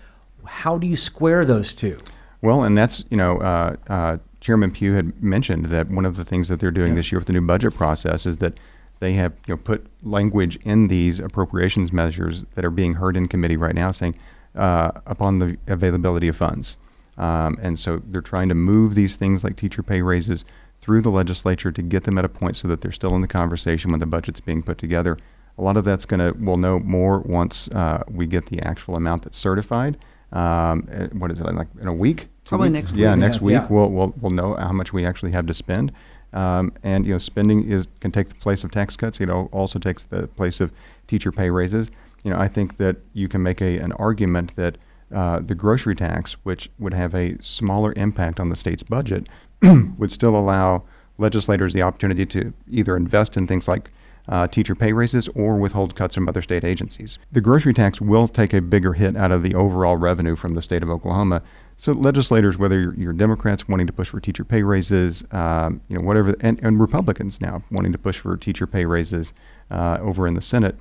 How 0.44 0.76
do 0.78 0.88
you 0.88 0.96
square 0.96 1.44
those 1.44 1.72
two? 1.72 1.96
Well, 2.42 2.64
and 2.64 2.76
that's 2.76 3.04
you 3.08 3.16
know, 3.16 3.38
uh, 3.38 3.76
uh, 3.86 4.16
Chairman 4.40 4.72
Pugh 4.72 4.94
had 4.94 5.22
mentioned 5.22 5.66
that 5.66 5.88
one 5.88 6.04
of 6.04 6.16
the 6.16 6.24
things 6.24 6.48
that 6.48 6.58
they're 6.58 6.72
doing 6.72 6.88
yeah. 6.88 6.96
this 6.96 7.12
year 7.12 7.20
with 7.20 7.28
the 7.28 7.32
new 7.32 7.40
budget 7.40 7.72
process 7.72 8.26
is 8.26 8.38
that 8.38 8.54
they 8.98 9.12
have 9.12 9.32
you 9.46 9.54
know 9.54 9.58
put 9.58 9.86
language 10.02 10.58
in 10.64 10.88
these 10.88 11.20
appropriations 11.20 11.92
measures 11.92 12.46
that 12.56 12.64
are 12.64 12.70
being 12.70 12.94
heard 12.94 13.16
in 13.16 13.28
committee 13.28 13.56
right 13.56 13.76
now, 13.76 13.92
saying 13.92 14.16
uh, 14.56 14.90
upon 15.06 15.38
the 15.38 15.56
availability 15.68 16.26
of 16.26 16.34
funds. 16.34 16.78
Um, 17.16 17.58
and 17.62 17.78
so 17.78 18.02
they're 18.04 18.22
trying 18.22 18.48
to 18.48 18.56
move 18.56 18.96
these 18.96 19.14
things 19.14 19.44
like 19.44 19.54
teacher 19.54 19.84
pay 19.84 20.02
raises 20.02 20.44
through 20.88 21.02
the 21.02 21.10
legislature 21.10 21.70
to 21.70 21.82
get 21.82 22.04
them 22.04 22.16
at 22.16 22.24
a 22.24 22.30
point 22.30 22.56
so 22.56 22.66
that 22.66 22.80
they're 22.80 22.90
still 22.90 23.14
in 23.14 23.20
the 23.20 23.28
conversation 23.28 23.90
when 23.90 24.00
the 24.00 24.06
budget's 24.06 24.40
being 24.40 24.62
put 24.62 24.78
together. 24.78 25.18
A 25.58 25.62
lot 25.62 25.76
of 25.76 25.84
that's 25.84 26.06
going 26.06 26.20
to, 26.20 26.34
we'll 26.42 26.56
know 26.56 26.78
more 26.78 27.18
once 27.18 27.68
uh, 27.72 28.02
we 28.10 28.26
get 28.26 28.46
the 28.46 28.58
actual 28.62 28.96
amount 28.96 29.24
that's 29.24 29.36
certified. 29.36 29.98
Um, 30.32 30.88
eh, 30.90 31.08
what 31.12 31.30
is 31.30 31.40
it, 31.40 31.44
like 31.54 31.68
in 31.78 31.88
a 31.88 31.92
week? 31.92 32.28
Probably 32.46 32.70
weeks? 32.70 32.84
next 32.84 32.94
Yeah, 32.96 33.10
week. 33.10 33.20
next 33.20 33.36
Yeah. 33.36 33.42
week 33.42 33.52
Yeah. 33.52 33.66
we'll, 33.68 33.90
we'll, 33.90 34.14
we'll 34.18 34.30
know 34.32 34.54
how 34.54 34.72
much 34.72 34.94
we 34.94 35.04
actually 35.04 35.32
have 35.32 35.44
to 35.44 35.52
spend. 35.52 35.92
Um, 36.32 36.72
and, 36.82 37.04
you 37.04 37.12
know, 37.12 37.18
spending 37.18 37.70
is, 37.70 37.88
can 38.00 38.10
take 38.10 38.30
the 38.30 38.34
place 38.36 38.64
of 38.64 38.70
tax 38.70 38.96
cuts. 38.96 39.20
It 39.20 39.28
al- 39.28 39.50
also 39.52 39.78
takes 39.78 40.06
the 40.06 40.26
place 40.28 40.58
of 40.58 40.72
teacher 41.06 41.30
pay 41.30 41.50
raises. 41.50 41.88
You 42.24 42.30
know, 42.30 42.38
I 42.38 42.48
think 42.48 42.78
that 42.78 42.96
you 43.12 43.28
can 43.28 43.42
make 43.42 43.60
a, 43.60 43.76
an 43.78 43.92
argument 43.92 44.56
that 44.56 44.78
uh, 45.14 45.40
the 45.40 45.54
grocery 45.54 45.94
tax, 45.96 46.32
which 46.44 46.70
would 46.78 46.94
have 46.94 47.14
a 47.14 47.36
smaller 47.42 47.92
impact 47.94 48.40
on 48.40 48.48
the 48.48 48.56
state's 48.56 48.82
budget, 48.82 49.26
would 49.98 50.12
still 50.12 50.36
allow 50.36 50.84
legislators 51.18 51.72
the 51.72 51.82
opportunity 51.82 52.24
to 52.26 52.52
either 52.70 52.96
invest 52.96 53.36
in 53.36 53.46
things 53.46 53.66
like 53.66 53.90
uh, 54.28 54.46
teacher 54.46 54.74
pay 54.74 54.92
raises 54.92 55.28
or 55.28 55.56
withhold 55.56 55.94
cuts 55.94 56.14
from 56.14 56.28
other 56.28 56.42
state 56.42 56.62
agencies. 56.62 57.18
The 57.32 57.40
grocery 57.40 57.72
tax 57.72 58.00
will 58.00 58.28
take 58.28 58.52
a 58.52 58.60
bigger 58.60 58.92
hit 58.92 59.16
out 59.16 59.32
of 59.32 59.42
the 59.42 59.54
overall 59.54 59.96
revenue 59.96 60.36
from 60.36 60.54
the 60.54 60.62
state 60.62 60.82
of 60.82 60.90
Oklahoma. 60.90 61.42
So 61.78 61.92
legislators, 61.92 62.58
whether 62.58 62.78
you're, 62.78 62.94
you're 62.94 63.12
Democrats 63.12 63.68
wanting 63.68 63.86
to 63.86 63.92
push 63.92 64.08
for 64.08 64.20
teacher 64.20 64.44
pay 64.44 64.62
raises, 64.62 65.24
um, 65.32 65.80
you 65.88 65.96
know, 65.96 66.04
whatever, 66.04 66.34
and, 66.40 66.60
and 66.62 66.80
Republicans 66.80 67.40
now 67.40 67.62
wanting 67.70 67.92
to 67.92 67.98
push 67.98 68.18
for 68.18 68.36
teacher 68.36 68.66
pay 68.66 68.84
raises 68.84 69.32
uh, 69.70 69.98
over 70.00 70.26
in 70.26 70.34
the 70.34 70.42
Senate, 70.42 70.76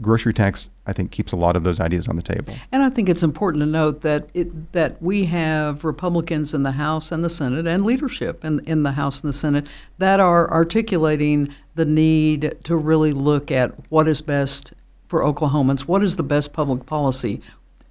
grocery 0.00 0.32
tax, 0.32 0.70
I 0.86 0.92
think, 0.92 1.10
keeps 1.10 1.32
a 1.32 1.36
lot 1.36 1.56
of 1.56 1.64
those 1.64 1.80
ideas 1.80 2.08
on 2.08 2.16
the 2.16 2.22
table. 2.22 2.54
And 2.72 2.82
I 2.82 2.90
think 2.90 3.08
it's 3.08 3.22
important 3.22 3.62
to 3.62 3.66
note 3.66 4.02
that 4.02 4.28
it, 4.34 4.72
that 4.72 5.00
we 5.02 5.26
have 5.26 5.84
Republicans 5.84 6.54
in 6.54 6.62
the 6.62 6.72
House 6.72 7.12
and 7.12 7.24
the 7.24 7.30
Senate 7.30 7.66
and 7.66 7.84
leadership 7.84 8.44
in, 8.44 8.60
in 8.66 8.82
the 8.82 8.92
House 8.92 9.22
and 9.22 9.28
the 9.28 9.36
Senate 9.36 9.66
that 9.98 10.20
are 10.20 10.50
articulating 10.50 11.48
the 11.74 11.84
need 11.84 12.56
to 12.64 12.76
really 12.76 13.12
look 13.12 13.50
at 13.50 13.72
what 13.90 14.08
is 14.08 14.20
best 14.20 14.72
for 15.06 15.22
Oklahomans, 15.22 15.82
what 15.82 16.02
is 16.02 16.16
the 16.16 16.22
best 16.22 16.52
public 16.52 16.86
policy 16.86 17.40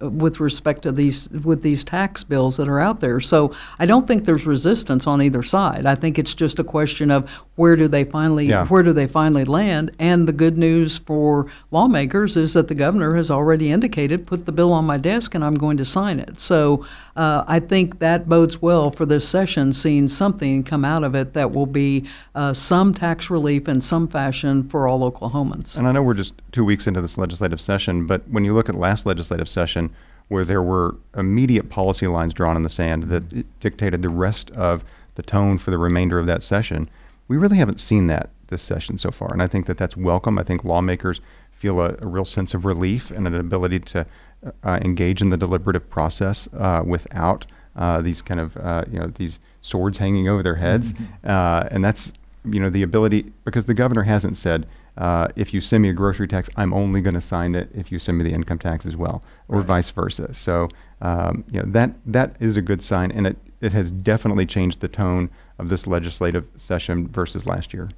with 0.00 0.40
respect 0.40 0.82
to 0.82 0.92
these 0.92 1.30
with 1.30 1.62
these 1.62 1.84
tax 1.84 2.24
bills 2.24 2.56
that 2.56 2.68
are 2.68 2.80
out 2.80 3.00
there. 3.00 3.20
So 3.20 3.54
I 3.78 3.86
don't 3.86 4.06
think 4.06 4.24
there's 4.24 4.44
resistance 4.44 5.06
on 5.06 5.22
either 5.22 5.42
side. 5.42 5.86
I 5.86 5.94
think 5.94 6.18
it's 6.18 6.34
just 6.34 6.58
a 6.58 6.64
question 6.64 7.10
of 7.10 7.30
where 7.56 7.76
do 7.76 7.86
they 7.86 8.02
finally 8.04 8.46
Yeah. 8.46 8.66
where 8.66 8.82
do 8.82 8.92
they 8.92 9.06
finally 9.06 9.44
land? 9.44 9.92
And 9.98 10.26
the 10.26 10.32
good 10.32 10.58
news 10.58 10.98
for 10.98 11.46
lawmakers 11.70 12.36
is 12.36 12.54
that 12.54 12.68
the 12.68 12.74
governor 12.74 13.14
has 13.14 13.30
already 13.30 13.70
indicated, 13.70 14.26
put 14.26 14.44
the 14.46 14.52
bill 14.52 14.72
on 14.72 14.84
my 14.84 14.96
desk 14.96 15.34
and 15.34 15.44
I'm 15.44 15.54
going 15.54 15.76
to 15.76 15.84
sign 15.84 16.18
it. 16.18 16.38
So 16.38 16.84
uh, 17.16 17.44
I 17.46 17.60
think 17.60 18.00
that 18.00 18.28
bodes 18.28 18.60
well 18.60 18.90
for 18.90 19.06
this 19.06 19.28
session, 19.28 19.72
seeing 19.72 20.08
something 20.08 20.64
come 20.64 20.84
out 20.84 21.04
of 21.04 21.14
it 21.14 21.32
that 21.34 21.52
will 21.52 21.66
be 21.66 22.06
uh, 22.34 22.52
some 22.52 22.92
tax 22.92 23.30
relief 23.30 23.68
in 23.68 23.80
some 23.80 24.08
fashion 24.08 24.68
for 24.68 24.88
all 24.88 25.10
Oklahomans. 25.10 25.76
And 25.76 25.86
I 25.86 25.92
know 25.92 26.02
we're 26.02 26.14
just 26.14 26.34
two 26.50 26.64
weeks 26.64 26.86
into 26.86 27.00
this 27.00 27.16
legislative 27.16 27.60
session, 27.60 28.06
but 28.06 28.28
when 28.28 28.44
you 28.44 28.52
look 28.52 28.68
at 28.68 28.74
last 28.74 29.06
legislative 29.06 29.48
session, 29.48 29.90
where 30.28 30.44
there 30.44 30.62
were 30.62 30.96
immediate 31.16 31.68
policy 31.68 32.06
lines 32.06 32.32
drawn 32.34 32.56
in 32.56 32.62
the 32.62 32.68
sand 32.70 33.04
that 33.04 33.60
dictated 33.60 34.00
the 34.02 34.08
rest 34.08 34.50
of 34.52 34.82
the 35.16 35.22
tone 35.22 35.58
for 35.58 35.70
the 35.70 35.78
remainder 35.78 36.18
of 36.18 36.26
that 36.26 36.42
session, 36.42 36.88
we 37.28 37.36
really 37.36 37.56
haven't 37.56 37.80
seen 37.80 38.06
that 38.08 38.30
this 38.48 38.62
session 38.62 38.98
so 38.98 39.10
far. 39.10 39.32
And 39.32 39.42
I 39.42 39.46
think 39.46 39.66
that 39.66 39.78
that's 39.78 39.96
welcome. 39.96 40.38
I 40.38 40.42
think 40.42 40.64
lawmakers 40.64 41.20
feel 41.50 41.80
a, 41.80 41.96
a 42.00 42.06
real 42.06 42.24
sense 42.24 42.54
of 42.54 42.64
relief 42.64 43.10
and 43.10 43.26
an 43.26 43.34
ability 43.34 43.80
to 43.80 44.06
uh, 44.62 44.78
engage 44.82 45.22
in 45.22 45.30
the 45.30 45.36
deliberative 45.36 45.88
process 45.88 46.48
uh, 46.56 46.82
without 46.84 47.46
uh, 47.76 48.00
these 48.00 48.22
kind 48.22 48.40
of 48.40 48.56
uh, 48.56 48.84
you 48.90 48.98
know 48.98 49.06
these 49.06 49.40
swords 49.60 49.98
hanging 49.98 50.28
over 50.28 50.42
their 50.42 50.56
heads, 50.56 50.94
uh, 51.24 51.66
and 51.70 51.84
that's 51.84 52.12
you 52.44 52.60
know 52.60 52.70
the 52.70 52.82
ability 52.82 53.32
because 53.44 53.64
the 53.64 53.74
governor 53.74 54.02
hasn't 54.02 54.36
said 54.36 54.66
uh, 54.96 55.28
if 55.34 55.52
you 55.52 55.60
send 55.60 55.82
me 55.82 55.88
a 55.88 55.92
grocery 55.92 56.28
tax, 56.28 56.48
I'm 56.56 56.72
only 56.72 57.00
going 57.00 57.14
to 57.14 57.20
sign 57.20 57.54
it 57.54 57.68
if 57.74 57.90
you 57.90 57.98
send 57.98 58.18
me 58.18 58.24
the 58.24 58.32
income 58.32 58.58
tax 58.58 58.86
as 58.86 58.96
well, 58.96 59.24
or 59.48 59.60
vice 59.62 59.90
versa. 59.90 60.32
So 60.34 60.68
um, 61.00 61.44
you 61.50 61.60
know 61.60 61.66
that 61.72 61.94
that 62.06 62.36
is 62.38 62.56
a 62.56 62.62
good 62.62 62.82
sign, 62.82 63.10
and 63.10 63.26
it 63.26 63.36
it 63.60 63.72
has 63.72 63.90
definitely 63.90 64.46
changed 64.46 64.80
the 64.80 64.88
tone 64.88 65.30
of 65.58 65.68
this 65.68 65.86
legislative 65.86 66.48
session 66.56 67.08
versus 67.08 67.46
last 67.46 67.72
year. 67.72 67.90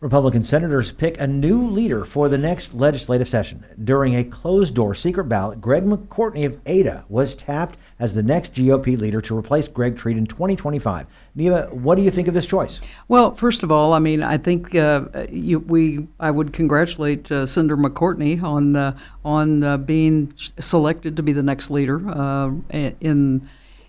Republican 0.00 0.42
senators 0.42 0.92
pick 0.92 1.20
a 1.20 1.26
new 1.26 1.66
leader 1.66 2.06
for 2.06 2.30
the 2.30 2.38
next 2.38 2.72
legislative 2.72 3.28
session. 3.28 3.62
During 3.84 4.16
a 4.16 4.24
closed 4.24 4.74
door 4.74 4.94
secret 4.94 5.24
ballot, 5.24 5.60
Greg 5.60 5.84
McCortney 5.84 6.46
of 6.46 6.58
Ada 6.64 7.04
was 7.10 7.34
tapped 7.34 7.76
as 7.98 8.14
the 8.14 8.22
next 8.22 8.54
GOP 8.54 8.98
leader 8.98 9.20
to 9.20 9.36
replace 9.36 9.68
Greg 9.68 9.98
Treat 9.98 10.16
in 10.16 10.26
2025. 10.26 11.06
Neva, 11.34 11.68
what 11.70 11.96
do 11.96 12.02
you 12.02 12.10
think 12.10 12.28
of 12.28 12.34
this 12.34 12.46
choice? 12.46 12.80
Well, 13.08 13.34
first 13.34 13.62
of 13.62 13.70
all, 13.70 13.92
I 13.92 13.98
mean, 13.98 14.22
I 14.22 14.38
think 14.38 14.74
uh, 14.74 15.26
you, 15.30 15.58
we 15.58 16.08
I 16.18 16.30
would 16.30 16.54
congratulate 16.54 17.30
uh, 17.30 17.44
Senator 17.44 17.76
McCortney 17.76 18.42
on 18.42 18.76
uh, 18.76 18.96
on 19.22 19.62
uh, 19.62 19.76
being 19.76 20.32
selected 20.60 21.14
to 21.16 21.22
be 21.22 21.34
the 21.34 21.42
next 21.42 21.70
leader 21.70 22.08
uh, 22.08 22.52
in 22.70 23.46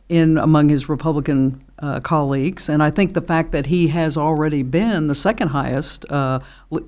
in 0.09 0.37
among 0.37 0.67
his 0.67 0.89
Republican 0.89 1.63
uh, 1.81 1.99
colleagues, 1.99 2.69
and 2.69 2.83
I 2.83 2.91
think 2.91 3.13
the 3.13 3.21
fact 3.21 3.51
that 3.51 3.65
he 3.65 3.87
has 3.87 4.15
already 4.15 4.61
been 4.61 5.07
the 5.07 5.15
second 5.15 5.49
highest 5.49 6.09
uh, 6.11 6.39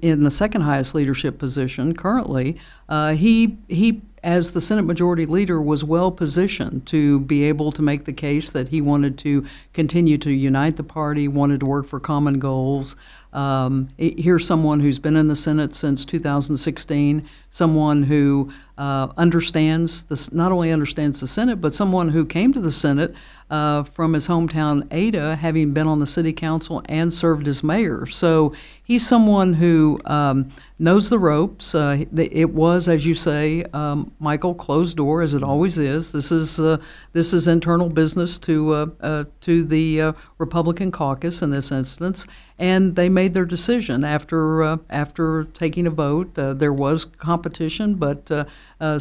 in 0.02 0.24
the 0.24 0.32
second 0.32 0.62
highest 0.62 0.94
leadership 0.94 1.40
position 1.40 1.96
currently, 1.96 2.58
uh, 2.90 3.14
he 3.14 3.58
he 3.68 4.02
as 4.24 4.52
the 4.52 4.62
Senate 4.62 4.84
Majority 4.84 5.26
Leader 5.26 5.62
was 5.62 5.84
well 5.84 6.10
positioned 6.10 6.86
to 6.88 7.20
be 7.22 7.44
able 7.44 7.74
to 7.74 7.82
make 7.82 8.06
the 8.06 8.14
case 8.14 8.52
that 8.52 8.70
he 8.70 8.80
wanted 8.80 9.18
to 9.18 9.46
continue 9.74 10.18
to 10.20 10.32
unite 10.32 10.78
the 10.78 10.84
party, 10.84 11.28
wanted 11.28 11.60
to 11.60 11.66
work 11.66 11.86
for 11.86 12.00
common 12.00 12.40
goals. 12.40 12.96
Um, 13.34 13.90
here's 13.98 14.46
someone 14.46 14.80
who's 14.80 15.00
been 15.00 15.18
in 15.18 15.28
the 15.28 15.36
Senate 15.36 15.74
since 15.74 16.06
2016, 16.06 17.28
someone 17.50 18.04
who 18.04 18.54
uh, 18.78 19.10
understands 19.18 20.04
this, 20.04 20.32
not 20.32 20.52
only 20.52 20.72
understands 20.72 21.20
the 21.20 21.28
Senate, 21.28 21.60
but 21.60 21.74
someone 21.74 22.10
who 22.10 22.26
came 22.26 22.54
to 22.54 22.62
the 22.62 22.72
Senate 22.72 23.14
uh, 23.50 23.84
from 23.84 24.14
his 24.14 24.28
hometown 24.28 24.88
Ada, 24.92 25.36
having 25.36 25.74
been 25.74 25.88
on 25.88 26.00
the 26.00 26.08
city 26.08 26.34
council 26.34 26.82
and 26.86 27.14
served 27.14 27.48
as 27.48 27.64
mayor. 27.64 28.06
So 28.06 28.54
he's 28.84 29.08
someone 29.08 29.54
who 29.54 30.00
um, 30.06 30.50
knows 30.80 31.10
the 31.10 31.20
ropes. 31.20 31.74
Uh, 31.74 32.06
it 32.16 32.50
was, 32.50 32.88
as 32.88 33.06
you 33.06 33.16
say, 33.16 33.64
um, 33.74 34.12
Michael, 34.20 34.54
closed 34.54 34.98
door 34.98 35.22
as 35.22 35.34
it 35.34 35.44
always 35.44 35.78
is. 35.78 36.12
This 36.12 36.32
is 36.32 36.60
uh, 36.60 36.78
this 37.14 37.34
is 37.34 37.48
internal 37.48 37.90
business 37.90 38.38
to 38.40 38.74
uh, 38.74 38.86
uh, 39.02 39.24
to 39.42 39.64
the 39.64 40.02
uh, 40.02 40.14
Republican 40.38 40.92
caucus 40.92 41.42
in 41.42 41.50
this 41.50 41.72
instance, 41.72 42.26
and 42.60 42.96
they 42.96 43.10
made 43.10 43.34
their 43.34 43.46
decision 43.46 44.04
after 44.04 44.80
after 44.90 45.46
taking 45.46 45.88
a 45.88 45.92
vote. 45.92 46.34
There 46.36 46.74
was 46.74 47.06
competition, 47.06 47.96
but 47.96 48.30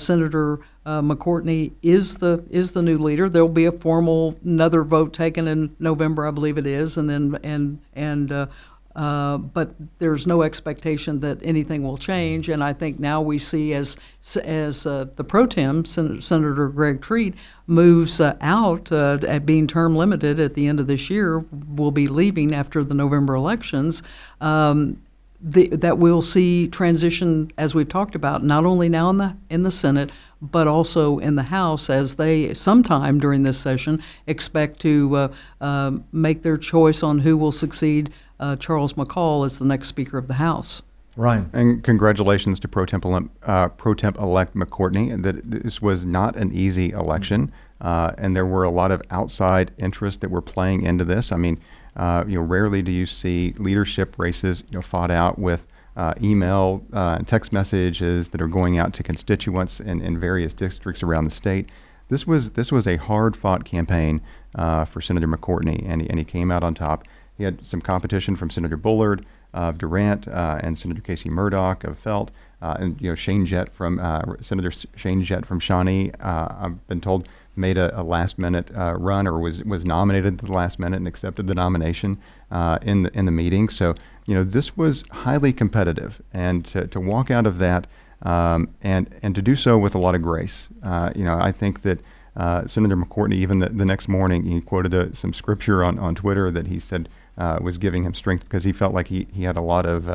Senator 0.01 0.61
uh, 0.85 1.01
McCortney 1.01 1.73
is 1.83 2.17
the 2.17 2.45
is 2.51 2.73
the 2.73 2.83
new 2.83 2.99
leader. 2.99 3.29
There'll 3.29 3.49
be 3.49 3.67
a 3.67 3.73
formal 3.73 4.37
another 4.45 4.83
vote 4.83 5.13
taken 5.13 5.47
in 5.47 5.77
November, 5.79 6.27
I 6.27 6.31
believe 6.31 6.59
it 6.59 6.67
is, 6.67 6.97
and 6.97 7.09
then 7.09 7.39
and 7.43 7.81
and. 7.95 8.33
Uh, 8.33 8.47
uh, 8.95 9.39
but 9.39 9.75
there's 10.01 10.27
no 10.27 10.43
expectation 10.43 11.21
that 11.21 11.39
anything 11.43 11.83
will 11.83 11.97
change, 11.97 12.51
and 12.51 12.63
I 12.63 12.75
think 12.75 13.01
now 13.01 13.23
we 13.23 13.39
see 13.39 13.73
as 13.73 13.97
as 14.45 14.85
uh, 14.85 15.07
the 15.17 15.25
pro 15.25 15.47
tem 15.47 15.87
Sen- 15.87 16.21
Senator 16.21 16.69
Greg 16.69 17.01
Treat 17.01 17.35
moves 17.67 18.21
uh, 18.21 18.37
out 18.43 18.93
uh, 18.93 19.17
at 19.27 19.47
being 19.47 19.67
term 19.67 19.97
limited 19.97 20.39
at 20.39 20.53
the 20.53 20.67
end 20.67 20.79
of 20.79 20.89
this 20.89 21.09
year, 21.09 21.39
will 21.75 21.91
be 21.91 22.07
leaving 22.07 22.55
after 22.55 22.85
the 22.85 22.93
November 22.93 23.35
elections. 23.35 24.03
Um, 24.43 25.01
the, 25.41 25.69
that 25.69 25.99
we'll 25.99 26.23
see 26.23 26.69
transition, 26.69 27.51
as 27.59 27.75
we've 27.75 27.89
talked 27.89 28.15
about, 28.15 28.45
not 28.45 28.65
only 28.65 28.89
now 28.89 29.11
in 29.11 29.17
the 29.17 29.37
in 29.49 29.63
the 29.63 29.71
Senate, 29.71 30.11
but 30.43 30.67
also 30.67 31.19
in 31.19 31.37
the 31.37 31.45
House, 31.45 31.89
as 31.89 32.17
they 32.17 32.53
sometime 32.53 33.21
during 33.21 33.45
this 33.45 33.59
session 33.59 34.03
expect 34.27 34.81
to 34.81 35.17
uh, 35.17 35.29
uh, 35.61 35.93
make 36.11 36.43
their 36.43 36.57
choice 36.57 37.03
on 37.03 37.21
who 37.21 37.37
will 37.37 37.53
succeed 37.53 38.11
uh, 38.41 38.57
Charles 38.57 38.95
McCall 38.95 39.47
as 39.47 39.61
the 39.61 39.65
next 39.65 39.89
Speaker 39.89 40.19
of 40.19 40.27
the 40.27 40.35
House. 40.35 40.83
Ryan. 41.17 41.51
And 41.53 41.85
congratulations 41.85 42.59
to 42.61 42.69
Pro 42.69 42.87
Tem, 42.87 43.31
uh, 43.45 43.69
Pro 43.69 43.95
Tem 43.95 44.15
elect 44.19 44.55
McCortney. 44.57 45.13
and 45.13 45.25
That 45.25 45.49
this 45.49 45.81
was 45.81 46.05
not 46.05 46.37
an 46.37 46.53
easy 46.53 46.91
election, 46.91 47.53
uh, 47.81 48.13
and 48.19 48.35
there 48.35 48.47
were 48.47 48.65
a 48.65 48.71
lot 48.71 48.91
of 48.91 49.03
outside 49.11 49.71
interests 49.79 50.21
that 50.21 50.31
were 50.31 50.43
playing 50.43 50.83
into 50.83 51.05
this. 51.05 51.31
I 51.31 51.37
mean, 51.37 51.61
uh, 51.95 52.25
you 52.27 52.37
know, 52.37 52.43
rarely 52.43 52.83
do 52.83 52.91
you 52.91 53.07
see 53.07 53.55
leadership 53.59 54.19
races, 54.19 54.65
you 54.71 54.79
know, 54.79 54.83
fought 54.83 55.11
out 55.11 55.39
with 55.39 55.67
uh, 55.97 56.15
email 56.23 56.85
uh, 56.93 57.17
and 57.19 57.29
text 57.29 57.53
messages 57.53 58.31
that 58.31 58.41
are 58.41 58.49
going 58.49 58.79
out 58.79 58.93
to 58.95 59.03
constituents 59.03 59.81
in, 59.81 60.01
in 60.01 60.19
various 60.19 60.53
districts 60.53 61.03
around 61.03 61.25
the 61.25 61.31
state. 61.31 61.69
This 62.09 62.27
was 62.27 62.51
this 62.51 62.71
was 62.71 62.87
a 62.87 62.97
hard 62.97 63.37
fought 63.37 63.65
campaign 63.65 64.21
uh, 64.55 64.85
for 64.85 65.01
Senator 65.01 65.27
McCortney, 65.27 65.85
and 65.87 66.03
he, 66.03 66.11
and 66.11 66.19
he 66.19 66.25
came 66.25 66.51
out 66.51 66.63
on 66.63 66.75
top. 66.75 67.05
He 67.37 67.45
had 67.45 67.65
some 67.65 67.81
competition 67.81 68.37
from 68.37 68.51
Senator 68.51 68.77
Bullard, 68.77 69.25
of 69.55 69.79
Durant 69.79 70.29
uh, 70.29 70.59
and 70.63 70.77
Senator 70.79 71.03
Casey 71.03 71.29
Murdoch 71.29 71.85
of 71.85 71.99
Felt. 71.99 72.31
Uh, 72.61 72.77
and 72.79 73.01
you 73.01 73.09
know 73.09 73.15
Shane 73.15 73.45
Jett 73.45 73.73
from 73.73 73.99
uh, 73.99 74.23
Senator 74.41 74.71
Shane 74.95 75.23
Jett 75.23 75.45
from 75.45 75.59
Shawnee. 75.59 76.13
I've 76.21 76.87
been 76.87 77.01
told 77.01 77.29
made 77.57 77.77
a, 77.77 78.01
a 78.01 78.03
last 78.03 78.39
minute 78.39 78.71
uh, 78.75 78.95
run 78.95 79.27
or 79.27 79.39
was 79.39 79.63
was 79.65 79.85
nominated 79.85 80.35
at 80.35 80.47
the 80.47 80.53
last 80.53 80.79
minute 80.79 80.97
and 80.97 81.09
accepted 81.09 81.47
the 81.47 81.55
nomination 81.55 82.19
uh, 82.51 82.79
in 82.83 83.03
the 83.03 83.19
in 83.19 83.27
the 83.27 83.33
meeting. 83.33 83.69
So 83.69 83.95
you 84.27 84.35
know 84.35 84.45
this 84.45 84.77
was 84.77 85.05
highly 85.11 85.53
competitive, 85.53 86.23
and 86.33 86.65
to, 86.67 86.87
to 86.89 87.01
walk 87.01 87.31
out 87.31 87.47
of 87.47 87.59
that 87.59 87.87
um, 88.23 88.69
and 88.83 89.15
and 89.23 89.35
to 89.35 89.43
do 89.43 89.57
so 89.57 89.79
with 89.79 89.95
a 89.95 89.99
lot 89.99 90.15
of 90.15 90.23
grace. 90.23 90.69
Uh, 90.83 91.11
you 91.15 91.25
know 91.25 91.39
I 91.41 91.53
think 91.53 91.83
that. 91.83 92.01
Uh, 92.35 92.67
Senator 92.67 92.97
McCortney, 92.97 93.35
even 93.35 93.59
the, 93.59 93.69
the 93.69 93.85
next 93.85 94.09
morning, 94.09 94.47
he 94.47 94.63
quoted 94.63 94.95
a, 94.95 95.15
some 95.15 95.35
scripture 95.35 95.85
on, 95.85 95.99
on 95.99 96.15
Twitter 96.15 96.51
that 96.51 96.67
he 96.67 96.79
said 96.81 97.11
uh, 97.37 97.59
was 97.61 97.77
giving 97.77 98.05
him 98.05 98.15
strength 98.15 98.45
because 98.45 98.65
he 98.65 98.73
felt 98.73 98.95
like 98.95 99.09
he, 99.09 99.27
he 99.35 99.43
had 99.43 99.59
a 99.59 99.61
lot 99.61 99.85
of 99.85 100.09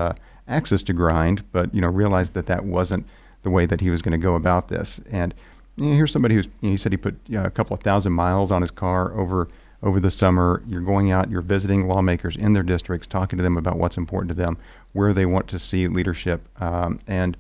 access 0.48 0.84
to 0.84 0.93
grind, 0.93 1.43
but 1.52 1.74
you 1.76 1.82
know 1.82 1.88
realized 1.88 2.34
that 2.34 2.48
that 2.48 2.65
wasn't 2.65 3.06
the 3.43 3.50
way 3.50 3.65
that 3.65 3.82
he 3.82 3.89
was 3.89 4.02
going 4.02 4.12
to 4.12 4.17
go 4.17 4.36
about 4.36 4.67
this. 4.67 5.00
And 5.12 5.34
you 5.76 5.86
know, 5.86 5.96
here's 5.96 6.12
somebody 6.12 6.36
who's 6.36 6.48
you 6.62 6.70
know, 6.70 6.72
he 6.72 6.78
said 6.78 6.91
he 6.91 6.98
put 6.98 7.15
you 7.28 7.39
know, 7.39 7.46
a 7.46 7.52
couple 7.52 7.76
of 7.76 7.82
thousand 7.82 8.13
miles 8.13 8.52
on 8.52 8.62
his 8.62 8.72
car 8.72 9.13
over 9.17 9.48
over 9.84 10.00
the 10.00 10.12
summer. 10.12 10.63
You're 10.68 10.82
going 10.82 11.12
out, 11.12 11.30
you're 11.30 11.42
visiting 11.42 11.88
lawmakers 11.88 12.36
in 12.36 12.54
their 12.54 12.63
districts, 12.63 13.08
talking 13.08 13.38
to 13.38 13.44
them 13.44 13.58
about 13.58 13.78
what's 13.78 13.98
important 13.98 14.30
to 14.30 14.36
them, 14.36 14.58
where 14.94 15.13
they 15.13 15.26
want 15.26 15.48
to 15.50 15.60
see 15.60 15.88
leadership, 15.88 16.48
um, 16.62 17.00
and 17.08 17.38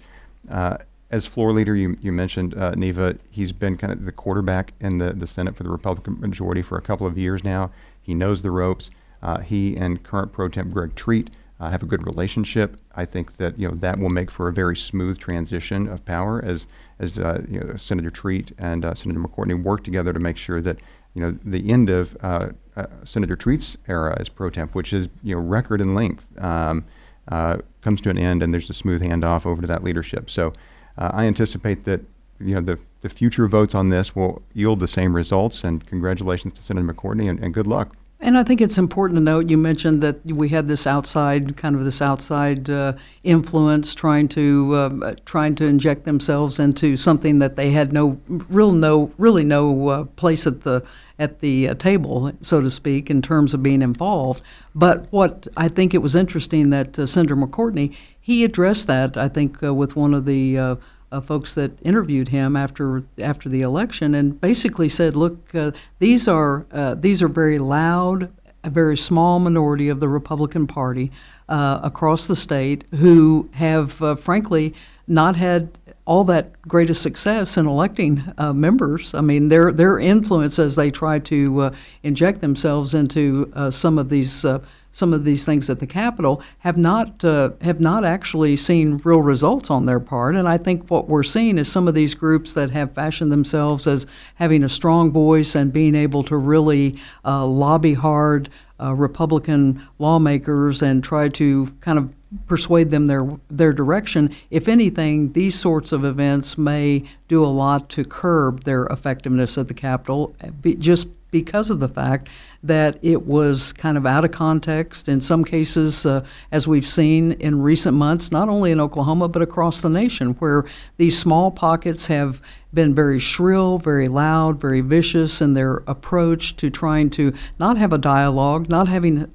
uh, 0.49 0.77
as 1.09 1.25
floor 1.25 1.51
leader, 1.51 1.75
you, 1.75 1.97
you 2.01 2.11
mentioned 2.11 2.53
uh, 2.55 2.71
Neva. 2.71 3.17
He's 3.29 3.51
been 3.51 3.77
kind 3.77 3.93
of 3.93 4.05
the 4.05 4.11
quarterback 4.11 4.73
in 4.79 4.97
the, 4.97 5.13
the 5.13 5.27
Senate 5.27 5.55
for 5.55 5.63
the 5.63 5.69
Republican 5.69 6.19
majority 6.19 6.61
for 6.61 6.77
a 6.77 6.81
couple 6.81 7.07
of 7.07 7.17
years 7.17 7.43
now. 7.43 7.71
He 8.01 8.13
knows 8.13 8.41
the 8.41 8.51
ropes. 8.51 8.91
Uh, 9.21 9.39
he 9.39 9.75
and 9.77 10.03
current 10.03 10.31
pro 10.31 10.49
tem 10.49 10.69
Greg 10.69 10.95
Treat 10.95 11.29
uh, 11.59 11.69
have 11.69 11.81
a 11.81 11.85
good 11.85 12.05
relationship. 12.05 12.77
I 12.95 13.05
think 13.05 13.37
that 13.37 13.57
you 13.57 13.67
know 13.67 13.75
that 13.75 13.99
will 13.99 14.09
make 14.09 14.29
for 14.29 14.47
a 14.47 14.53
very 14.53 14.75
smooth 14.75 15.17
transition 15.17 15.87
of 15.87 16.05
power 16.05 16.43
as 16.43 16.67
as 16.99 17.17
uh, 17.17 17.43
you 17.49 17.59
know, 17.59 17.75
Senator 17.77 18.11
Treat 18.11 18.51
and 18.57 18.85
uh, 18.85 18.93
Senator 18.93 19.19
McCourtney 19.19 19.61
work 19.61 19.83
together 19.83 20.13
to 20.13 20.19
make 20.19 20.37
sure 20.37 20.61
that 20.61 20.77
you 21.17 21.23
know 21.23 21.37
the 21.43 21.71
end 21.71 21.89
of 21.89 22.15
uh, 22.21 22.49
uh, 22.75 22.85
Senator 23.03 23.35
Treat's 23.35 23.75
era 23.87 24.15
as 24.19 24.29
pro 24.29 24.51
tem, 24.51 24.67
which 24.69 24.93
is 24.93 25.09
you 25.23 25.33
know 25.33 25.41
record 25.41 25.81
in 25.81 25.95
length, 25.95 26.27
um, 26.37 26.85
uh, 27.27 27.57
comes 27.81 28.01
to 28.01 28.11
an 28.11 28.19
end, 28.19 28.43
and 28.43 28.53
there's 28.53 28.69
a 28.69 28.73
smooth 28.73 29.01
handoff 29.01 29.43
over 29.43 29.61
to 29.61 29.67
that 29.67 29.83
leadership. 29.83 30.29
So 30.29 30.53
I 30.95 31.25
anticipate 31.25 31.85
that 31.85 32.01
you 32.39 32.53
know 32.53 32.61
the 32.61 32.77
the 33.01 33.09
future 33.09 33.47
votes 33.47 33.73
on 33.73 33.89
this 33.89 34.15
will 34.15 34.43
yield 34.53 34.79
the 34.79 34.87
same 34.87 35.15
results. 35.15 35.63
And 35.63 35.85
congratulations 35.87 36.53
to 36.53 36.63
Senator 36.63 36.93
McCortney, 36.93 37.27
and, 37.27 37.39
and 37.39 37.51
good 37.51 37.67
luck. 37.67 37.95
And 38.19 38.35
I 38.35 38.43
think 38.43 38.61
it's 38.61 38.79
important 38.79 39.17
to 39.17 39.23
note. 39.23 39.49
You 39.49 39.57
mentioned 39.57 40.01
that 40.01 40.25
we 40.25 40.49
had 40.49 40.67
this 40.67 40.87
outside, 40.87 41.55
kind 41.55 41.75
of 41.75 41.85
this 41.85 42.01
outside 42.01 42.67
uh, 42.67 42.93
influence, 43.23 43.93
trying 43.93 44.27
to 44.29 44.73
uh, 44.73 45.13
trying 45.25 45.53
to 45.55 45.65
inject 45.65 46.05
themselves 46.05 46.57
into 46.57 46.97
something 46.97 47.37
that 47.39 47.57
they 47.57 47.69
had 47.69 47.93
no 47.93 48.19
real 48.27 48.71
no 48.71 49.11
really 49.19 49.43
no 49.43 49.87
uh, 49.89 50.03
place 50.15 50.47
at 50.47 50.61
the 50.61 50.83
at 51.19 51.41
the 51.41 51.69
uh, 51.69 51.75
table, 51.75 52.31
so 52.41 52.59
to 52.59 52.71
speak, 52.71 53.11
in 53.11 53.21
terms 53.21 53.53
of 53.53 53.61
being 53.61 53.83
involved. 53.83 54.41
But 54.73 55.11
what 55.11 55.47
I 55.55 55.67
think 55.67 55.93
it 55.93 55.99
was 55.99 56.15
interesting 56.15 56.71
that 56.71 56.97
uh, 56.97 57.05
Senator 57.05 57.35
McCortney 57.35 57.95
he 58.19 58.43
addressed 58.43 58.87
that. 58.87 59.15
I 59.15 59.29
think 59.29 59.61
uh, 59.63 59.73
with 59.75 59.95
one 59.95 60.15
of 60.15 60.25
the 60.25 60.77
uh, 61.11 61.21
folks 61.21 61.53
that 61.55 61.71
interviewed 61.81 62.29
him 62.29 62.55
after 62.55 63.03
after 63.19 63.49
the 63.49 63.61
election, 63.61 64.15
and 64.15 64.39
basically 64.39 64.89
said, 64.89 65.15
"Look, 65.15 65.53
uh, 65.55 65.71
these 65.99 66.27
are 66.27 66.65
uh, 66.71 66.95
these 66.95 67.21
are 67.21 67.27
very 67.27 67.59
loud, 67.59 68.31
a 68.63 68.69
very 68.69 68.97
small 68.97 69.39
minority 69.39 69.89
of 69.89 69.99
the 69.99 70.09
Republican 70.09 70.67
Party 70.67 71.11
uh, 71.47 71.79
across 71.83 72.27
the 72.27 72.35
state 72.35 72.83
who 72.95 73.49
have, 73.53 74.01
uh, 74.01 74.15
frankly, 74.15 74.73
not 75.07 75.35
had." 75.35 75.69
All 76.05 76.23
that 76.23 76.61
great 76.61 76.89
a 76.89 76.93
success 76.93 77.57
in 77.57 77.67
electing 77.67 78.23
uh, 78.37 78.53
members. 78.53 79.13
I 79.13 79.19
mean, 79.19 79.49
their 79.49 79.73
their 79.73 79.99
influence 79.99 80.57
as 80.57 80.77
they 80.77 80.89
try 80.89 81.19
to 81.19 81.73
inject 82.01 82.39
themselves 82.39 82.93
into 82.93 83.51
some 83.71 83.97
of 83.97 84.07
these 84.07 84.45
some 84.91 85.13
of 85.13 85.25
these 85.25 85.45
things 85.45 85.69
at 85.69 85.79
the 85.79 85.87
Capitol 85.87 86.41
have 86.59 86.77
not 86.77 87.23
uh, 87.23 87.51
have 87.61 87.79
not 87.79 88.03
actually 88.03 88.57
seen 88.57 88.99
real 89.03 89.21
results 89.21 89.69
on 89.69 89.85
their 89.85 89.99
part. 89.99 90.35
And 90.35 90.47
I 90.47 90.57
think 90.57 90.89
what 90.89 91.07
we're 91.07 91.23
seeing 91.23 91.57
is 91.57 91.71
some 91.71 91.87
of 91.87 91.93
these 91.93 92.15
groups 92.15 92.53
that 92.53 92.71
have 92.71 92.93
fashioned 92.93 93.31
themselves 93.31 93.87
as 93.87 94.05
having 94.35 94.63
a 94.63 94.69
strong 94.69 95.11
voice 95.11 95.55
and 95.55 95.71
being 95.71 95.95
able 95.95 96.23
to 96.23 96.35
really 96.35 96.95
uh, 97.25 97.45
lobby 97.45 97.93
hard 97.93 98.49
uh, 98.79 98.93
Republican 98.93 99.87
lawmakers 99.99 100.81
and 100.81 101.03
try 101.03 101.29
to 101.29 101.67
kind 101.81 101.97
of 101.97 102.13
persuade 102.45 102.89
them 102.89 103.07
their 103.07 103.27
their 103.49 103.73
direction. 103.73 104.35
If 104.49 104.67
anything, 104.67 105.33
these 105.33 105.57
sorts 105.57 105.91
of 105.91 106.03
events 106.03 106.57
may 106.57 107.03
do 107.27 107.43
a 107.43 107.47
lot 107.47 107.89
to 107.89 108.03
curb 108.03 108.63
their 108.63 108.85
effectiveness 108.85 109.57
at 109.57 109.67
the 109.67 109.73
Capitol, 109.73 110.35
just 110.79 111.07
because 111.37 111.69
of 111.69 111.77
the 111.79 111.87
fact 111.87 112.29
that 112.63 112.97
it 113.03 113.27
was 113.27 113.71
kind 113.73 113.95
of 113.95 114.07
out 114.07 114.25
of 114.25 114.31
context 114.31 115.07
in 115.07 115.21
some 115.21 115.45
cases, 115.45 116.03
uh, 116.03 116.25
as 116.51 116.67
we've 116.67 116.87
seen 116.87 117.33
in 117.33 117.61
recent 117.61 117.95
months, 117.95 118.31
not 118.31 118.49
only 118.49 118.71
in 118.71 118.79
Oklahoma 118.79 119.27
but 119.27 119.43
across 119.43 119.81
the 119.81 119.89
nation, 119.89 120.33
where 120.39 120.65
these 120.97 121.15
small 121.15 121.51
pockets 121.51 122.07
have 122.07 122.41
been 122.73 122.95
very 122.95 123.19
shrill, 123.19 123.77
very 123.77 124.07
loud, 124.07 124.59
very 124.59 124.81
vicious 124.81 125.39
in 125.39 125.53
their 125.53 125.83
approach 125.85 126.55
to 126.55 126.71
trying 126.71 127.11
to 127.11 127.31
not 127.59 127.77
have 127.77 127.93
a 127.93 127.99
dialogue, 127.99 128.67
not 128.67 128.87
having 128.87 129.31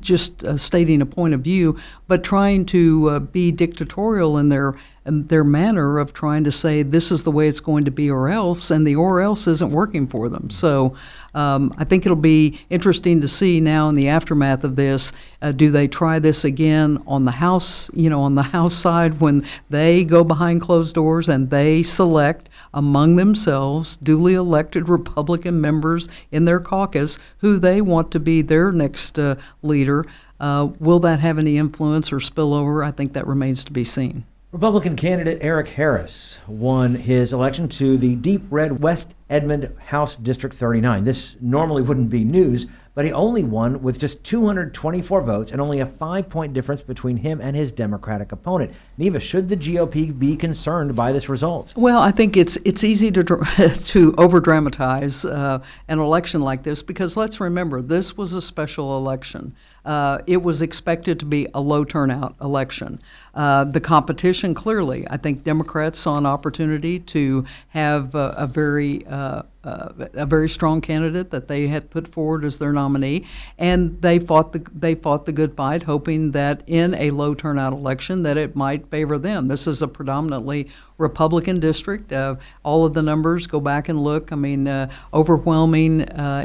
just 0.00 0.44
uh, 0.44 0.56
stating 0.56 1.00
a 1.00 1.06
point 1.06 1.34
of 1.34 1.40
view, 1.40 1.78
but 2.08 2.24
trying 2.24 2.66
to 2.66 3.08
uh, 3.08 3.18
be 3.20 3.52
dictatorial 3.52 4.36
in 4.36 4.48
their 4.48 4.74
their 5.08 5.44
manner 5.44 5.98
of 5.98 6.12
trying 6.12 6.44
to 6.44 6.52
say 6.52 6.82
this 6.82 7.10
is 7.10 7.24
the 7.24 7.30
way 7.30 7.48
it's 7.48 7.60
going 7.60 7.84
to 7.84 7.90
be 7.90 8.10
or 8.10 8.28
else, 8.28 8.70
and 8.70 8.86
the 8.86 8.96
or 8.96 9.20
else 9.20 9.46
isn't 9.46 9.70
working 9.70 10.06
for 10.06 10.28
them. 10.28 10.50
So 10.50 10.94
um, 11.34 11.74
I 11.78 11.84
think 11.84 12.04
it'll 12.04 12.16
be 12.16 12.60
interesting 12.70 13.20
to 13.20 13.28
see 13.28 13.60
now 13.60 13.88
in 13.88 13.94
the 13.94 14.08
aftermath 14.08 14.64
of 14.64 14.76
this. 14.76 15.12
Uh, 15.40 15.52
do 15.52 15.70
they 15.70 15.88
try 15.88 16.18
this 16.18 16.44
again 16.44 17.02
on 17.06 17.24
the 17.24 17.32
House? 17.32 17.90
You 17.92 18.10
know, 18.10 18.22
on 18.22 18.34
the 18.34 18.42
House 18.58 18.74
side 18.74 19.20
when 19.20 19.46
they 19.70 20.04
go 20.04 20.24
behind 20.24 20.60
closed 20.62 20.94
doors 20.94 21.28
and 21.28 21.50
they 21.50 21.82
select 21.82 22.48
among 22.74 23.16
themselves 23.16 23.96
duly 23.98 24.34
elected 24.34 24.88
Republican 24.88 25.60
members 25.60 26.08
in 26.30 26.44
their 26.44 26.60
caucus 26.60 27.18
who 27.38 27.58
they 27.58 27.80
want 27.80 28.10
to 28.10 28.20
be 28.20 28.42
their 28.42 28.72
next 28.72 29.18
uh, 29.18 29.36
leader. 29.62 30.04
Uh, 30.40 30.68
will 30.78 31.00
that 31.00 31.20
have 31.20 31.38
any 31.38 31.56
influence 31.56 32.12
or 32.12 32.18
spillover? 32.18 32.86
I 32.86 32.90
think 32.90 33.12
that 33.14 33.26
remains 33.26 33.64
to 33.64 33.72
be 33.72 33.84
seen. 33.84 34.24
Republican 34.50 34.96
candidate 34.96 35.36
Erick 35.42 35.68
Harris 35.68 36.38
won 36.46 36.94
his 36.94 37.34
election 37.34 37.68
to 37.68 37.98
the 37.98 38.14
deep 38.16 38.42
red 38.48 38.80
West 38.80 39.14
Edmond 39.28 39.70
House 39.78 40.16
District 40.16 40.56
39. 40.56 41.04
This 41.04 41.36
normally 41.38 41.82
wouldn't 41.82 42.08
be 42.08 42.24
news, 42.24 42.64
but 42.94 43.04
he 43.04 43.12
only 43.12 43.44
won 43.44 43.82
with 43.82 44.00
just 44.00 44.24
224 44.24 45.20
votes 45.20 45.52
and 45.52 45.60
only 45.60 45.80
a 45.80 45.86
five 45.86 46.30
point 46.30 46.54
difference 46.54 46.80
between 46.80 47.18
him 47.18 47.42
and 47.42 47.54
his 47.54 47.70
Democratic 47.70 48.32
opponent. 48.32 48.72
Neva, 48.96 49.20
should 49.20 49.50
the 49.50 49.56
GOP 49.56 50.18
be 50.18 50.34
concerned 50.34 50.96
by 50.96 51.12
this 51.12 51.28
result? 51.28 51.74
Well, 51.76 52.00
I 52.00 52.10
think 52.10 52.34
it's 52.34 52.56
it's 52.64 52.82
easy 52.82 53.12
to 53.12 53.22
to 53.84 54.14
over 54.16 54.40
dramatize 54.40 55.26
uh, 55.26 55.62
an 55.88 55.98
election 55.98 56.40
like 56.40 56.62
this 56.62 56.82
because 56.82 57.18
let's 57.18 57.38
remember 57.38 57.82
this 57.82 58.16
was 58.16 58.32
a 58.32 58.40
special 58.40 58.96
election. 58.96 59.54
Uh, 59.84 60.18
it 60.26 60.42
was 60.42 60.60
expected 60.60 61.18
to 61.18 61.24
be 61.24 61.46
a 61.54 61.60
low 61.60 61.84
turnout 61.84 62.34
election. 62.40 63.00
Uh, 63.34 63.64
the 63.64 63.80
competition, 63.80 64.52
clearly, 64.52 65.06
I 65.08 65.16
think 65.16 65.44
Democrats 65.44 65.98
saw 65.98 66.18
an 66.18 66.26
opportunity 66.26 66.98
to 67.00 67.44
have 67.68 68.14
a, 68.14 68.48
very 68.52 69.06
uh, 69.06 69.42
uh, 69.62 69.88
a 70.14 70.26
very 70.26 70.48
strong 70.48 70.80
candidate 70.80 71.30
that 71.30 71.46
they 71.46 71.68
had 71.68 71.88
put 71.90 72.08
forward 72.08 72.44
as 72.44 72.58
their 72.58 72.72
nominee, 72.72 73.26
and 73.56 74.02
they 74.02 74.18
fought 74.18 74.52
the 74.52 74.66
they 74.74 74.94
fought 74.94 75.24
the 75.24 75.32
good 75.32 75.54
fight, 75.54 75.84
hoping 75.84 76.32
that 76.32 76.62
in 76.66 76.94
a 76.94 77.10
low 77.10 77.34
turnout 77.34 77.72
election 77.72 78.24
that 78.24 78.36
it 78.36 78.56
might 78.56 78.86
favor 78.88 79.18
them. 79.18 79.46
This 79.46 79.66
is 79.66 79.82
a 79.82 79.88
predominantly 79.88 80.68
Republican 80.96 81.60
district. 81.60 82.12
Uh, 82.12 82.34
all 82.64 82.84
of 82.84 82.92
the 82.92 83.02
numbers 83.02 83.46
go 83.46 83.60
back 83.60 83.88
and 83.88 84.02
look. 84.02 84.32
I 84.32 84.36
mean, 84.36 84.68
overwhelming 85.14 86.00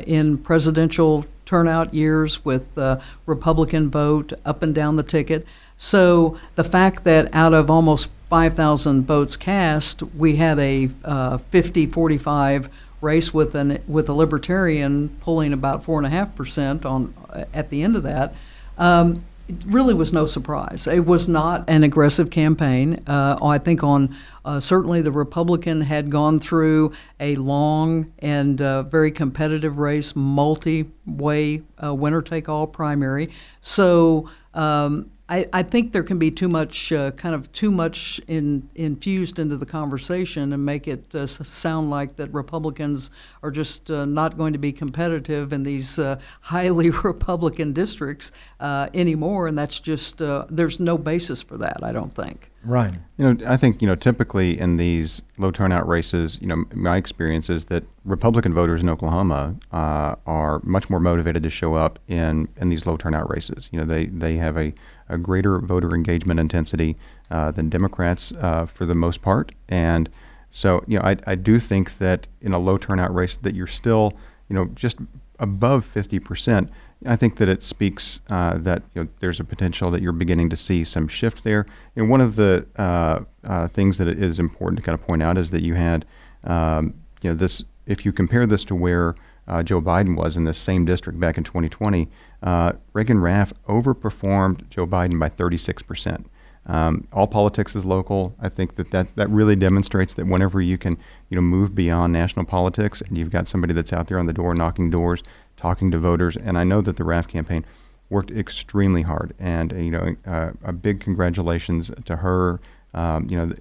in 0.05 0.37
presidential 0.37 1.25
turnout 1.45 1.93
years 1.93 2.43
with 2.45 2.77
uh, 2.77 2.99
Republican 3.25 3.89
vote 3.89 4.33
up 4.45 4.63
and 4.63 4.73
down 4.73 4.95
the 4.95 5.03
ticket. 5.03 5.45
So 5.77 6.37
the 6.55 6.63
fact 6.63 7.03
that 7.03 7.33
out 7.33 7.53
of 7.53 7.69
almost 7.69 8.09
5,000 8.29 9.05
votes 9.05 9.35
cast, 9.35 10.01
we 10.01 10.37
had 10.37 10.59
a 10.59 10.87
50-45 10.87 12.65
uh, 12.65 12.67
race 13.01 13.33
with 13.33 13.53
an 13.53 13.83
with 13.87 14.07
a 14.07 14.13
libertarian 14.13 15.09
pulling 15.19 15.51
about 15.51 15.83
four 15.83 15.97
and 15.97 16.07
a 16.07 16.09
half 16.09 16.33
percent 16.35 16.85
on 16.85 17.13
at 17.53 17.69
the 17.69 17.83
end 17.83 17.95
of 17.95 18.03
that. 18.03 18.33
Um, 18.77 19.25
it 19.47 19.57
really 19.65 19.93
was 19.93 20.13
no 20.13 20.25
surprise. 20.25 20.87
It 20.87 21.05
was 21.05 21.27
not 21.27 21.65
an 21.67 21.83
aggressive 21.83 22.29
campaign. 22.29 23.03
Uh, 23.07 23.37
I 23.43 23.57
think 23.57 23.83
on 23.83 24.15
uh, 24.45 24.59
certainly 24.59 25.01
the 25.01 25.11
Republican 25.11 25.81
had 25.81 26.09
gone 26.09 26.39
through 26.39 26.93
a 27.19 27.35
long 27.35 28.11
and 28.19 28.61
uh, 28.61 28.83
very 28.83 29.11
competitive 29.11 29.79
race, 29.79 30.15
multi-way 30.15 31.61
uh, 31.83 31.93
winner-take-all 31.93 32.67
primary. 32.67 33.31
So 33.61 34.29
um, 34.53 35.11
I, 35.29 35.47
I 35.53 35.63
think 35.63 35.93
there 35.93 36.03
can 36.03 36.19
be 36.19 36.31
too 36.31 36.49
much, 36.49 36.91
uh, 36.91 37.11
kind 37.11 37.33
of 37.33 37.49
too 37.53 37.71
much 37.71 38.19
in, 38.27 38.69
infused 38.75 39.39
into 39.39 39.55
the 39.55 39.65
conversation 39.65 40.51
and 40.51 40.65
make 40.65 40.85
it 40.85 41.15
uh, 41.15 41.27
sound 41.27 41.89
like 41.89 42.17
that 42.17 42.33
Republicans 42.33 43.09
are 43.41 43.49
just 43.49 43.89
uh, 43.89 44.03
not 44.03 44.37
going 44.37 44.51
to 44.51 44.59
be 44.59 44.73
competitive 44.73 45.53
in 45.53 45.63
these 45.63 45.97
uh, 45.97 46.19
highly 46.41 46.89
Republican 47.03 47.71
districts 47.71 48.33
uh, 48.59 48.89
anymore, 48.93 49.47
and 49.47 49.57
that's 49.57 49.79
just 49.79 50.21
uh, 50.21 50.45
there's 50.49 50.79
no 50.79 50.97
basis 50.97 51.41
for 51.41 51.57
that. 51.57 51.83
I 51.83 51.93
don't 51.93 52.13
think. 52.13 52.49
Right. 52.65 52.93
You 53.17 53.33
know, 53.33 53.45
I 53.45 53.57
think 53.57 53.81
you 53.81 53.87
know 53.87 53.95
typically 53.95 54.57
in 54.57 54.77
these 54.77 55.21
low 55.37 55.51
turnout 55.51 55.87
races, 55.87 56.39
you 56.41 56.47
know, 56.47 56.63
my 56.73 56.97
experience 56.97 57.49
is 57.49 57.65
that 57.65 57.83
Republican 58.05 58.53
voters 58.53 58.81
in 58.81 58.89
Oklahoma 58.89 59.55
uh, 59.71 60.15
are 60.25 60.61
much 60.63 60.89
more 60.89 60.99
motivated 60.99 61.43
to 61.43 61.49
show 61.49 61.73
up 61.73 61.99
in 62.07 62.47
in 62.57 62.69
these 62.69 62.85
low 62.85 62.95
turnout 62.95 63.29
races. 63.29 63.69
You 63.71 63.79
know, 63.79 63.85
they 63.85 64.05
they 64.05 64.37
have 64.37 64.57
a, 64.57 64.73
a 65.13 65.17
greater 65.17 65.59
voter 65.59 65.93
engagement 65.95 66.39
intensity 66.39 66.97
uh, 67.31 67.51
than 67.51 67.69
Democrats 67.69 68.33
uh, 68.39 68.65
for 68.65 68.85
the 68.85 68.95
most 68.95 69.21
part, 69.21 69.51
and 69.69 70.09
so 70.49 70.83
you 70.87 70.99
know, 70.99 71.05
I 71.05 71.17
I 71.25 71.35
do 71.35 71.59
think 71.59 71.97
that 71.99 72.27
in 72.41 72.53
a 72.53 72.59
low 72.59 72.77
turnout 72.77 73.13
race 73.13 73.35
that 73.37 73.55
you're 73.55 73.67
still 73.67 74.13
you 74.49 74.55
know 74.55 74.65
just 74.75 74.97
above 75.39 75.85
50 75.85 76.19
percent 76.19 76.69
I 77.05 77.15
think 77.15 77.37
that 77.37 77.49
it 77.49 77.63
speaks 77.63 78.21
uh, 78.29 78.57
that 78.59 78.83
you 78.93 79.03
know, 79.03 79.09
there's 79.19 79.39
a 79.39 79.43
potential 79.43 79.91
that 79.91 80.01
you're 80.01 80.11
beginning 80.11 80.49
to 80.49 80.55
see 80.55 80.83
some 80.83 81.07
shift 81.07 81.43
there. 81.43 81.65
And 81.95 82.09
one 82.09 82.21
of 82.21 82.35
the 82.35 82.65
uh, 82.77 83.21
uh, 83.43 83.67
things 83.67 83.97
that 83.97 84.07
is 84.07 84.39
important 84.39 84.77
to 84.77 84.83
kind 84.83 84.97
of 84.97 85.05
point 85.05 85.21
out 85.21 85.37
is 85.37 85.51
that 85.51 85.63
you 85.63 85.75
had, 85.75 86.05
um, 86.43 86.93
you 87.21 87.29
know, 87.29 87.35
this. 87.35 87.63
If 87.85 88.05
you 88.05 88.13
compare 88.13 88.47
this 88.47 88.63
to 88.65 88.75
where 88.75 89.15
uh, 89.47 89.63
Joe 89.63 89.81
Biden 89.81 90.15
was 90.15 90.37
in 90.37 90.45
this 90.45 90.57
same 90.57 90.85
district 90.85 91.19
back 91.19 91.37
in 91.37 91.43
2020, 91.43 92.09
uh, 92.41 92.73
Regan 92.93 93.19
Raff 93.19 93.53
overperformed 93.67 94.69
Joe 94.69 94.87
Biden 94.87 95.19
by 95.19 95.29
36 95.29 95.81
percent. 95.83 96.29
Um, 96.65 97.07
all 97.11 97.27
politics 97.27 97.75
is 97.75 97.83
local. 97.83 98.35
I 98.39 98.47
think 98.47 98.75
that, 98.75 98.91
that 98.91 99.15
that 99.15 99.29
really 99.29 99.55
demonstrates 99.55 100.13
that 100.13 100.27
whenever 100.27 100.61
you 100.61 100.77
can, 100.77 100.97
you 101.29 101.35
know, 101.35 101.41
move 101.41 101.75
beyond 101.75 102.13
national 102.13 102.45
politics 102.45 103.01
and 103.01 103.17
you've 103.17 103.31
got 103.31 103.47
somebody 103.47 103.73
that's 103.73 103.91
out 103.91 104.07
there 104.07 104.17
on 104.17 104.27
the 104.27 104.33
door 104.33 104.55
knocking 104.55 104.89
doors, 104.89 105.23
talking 105.57 105.91
to 105.91 105.99
voters, 105.99 106.37
and 106.37 106.57
I 106.57 106.63
know 106.63 106.79
that 106.81 106.95
the 106.95 107.03
Raff 107.03 107.27
campaign 107.27 107.65
worked 108.09 108.31
extremely 108.31 109.01
hard. 109.01 109.33
And 109.39 109.71
you 109.73 109.91
know, 109.91 110.15
uh, 110.25 110.51
a 110.63 110.71
big 110.71 111.01
congratulations 111.01 111.91
to 112.05 112.17
her. 112.17 112.61
Um, 112.93 113.27
you 113.29 113.35
know, 113.35 113.51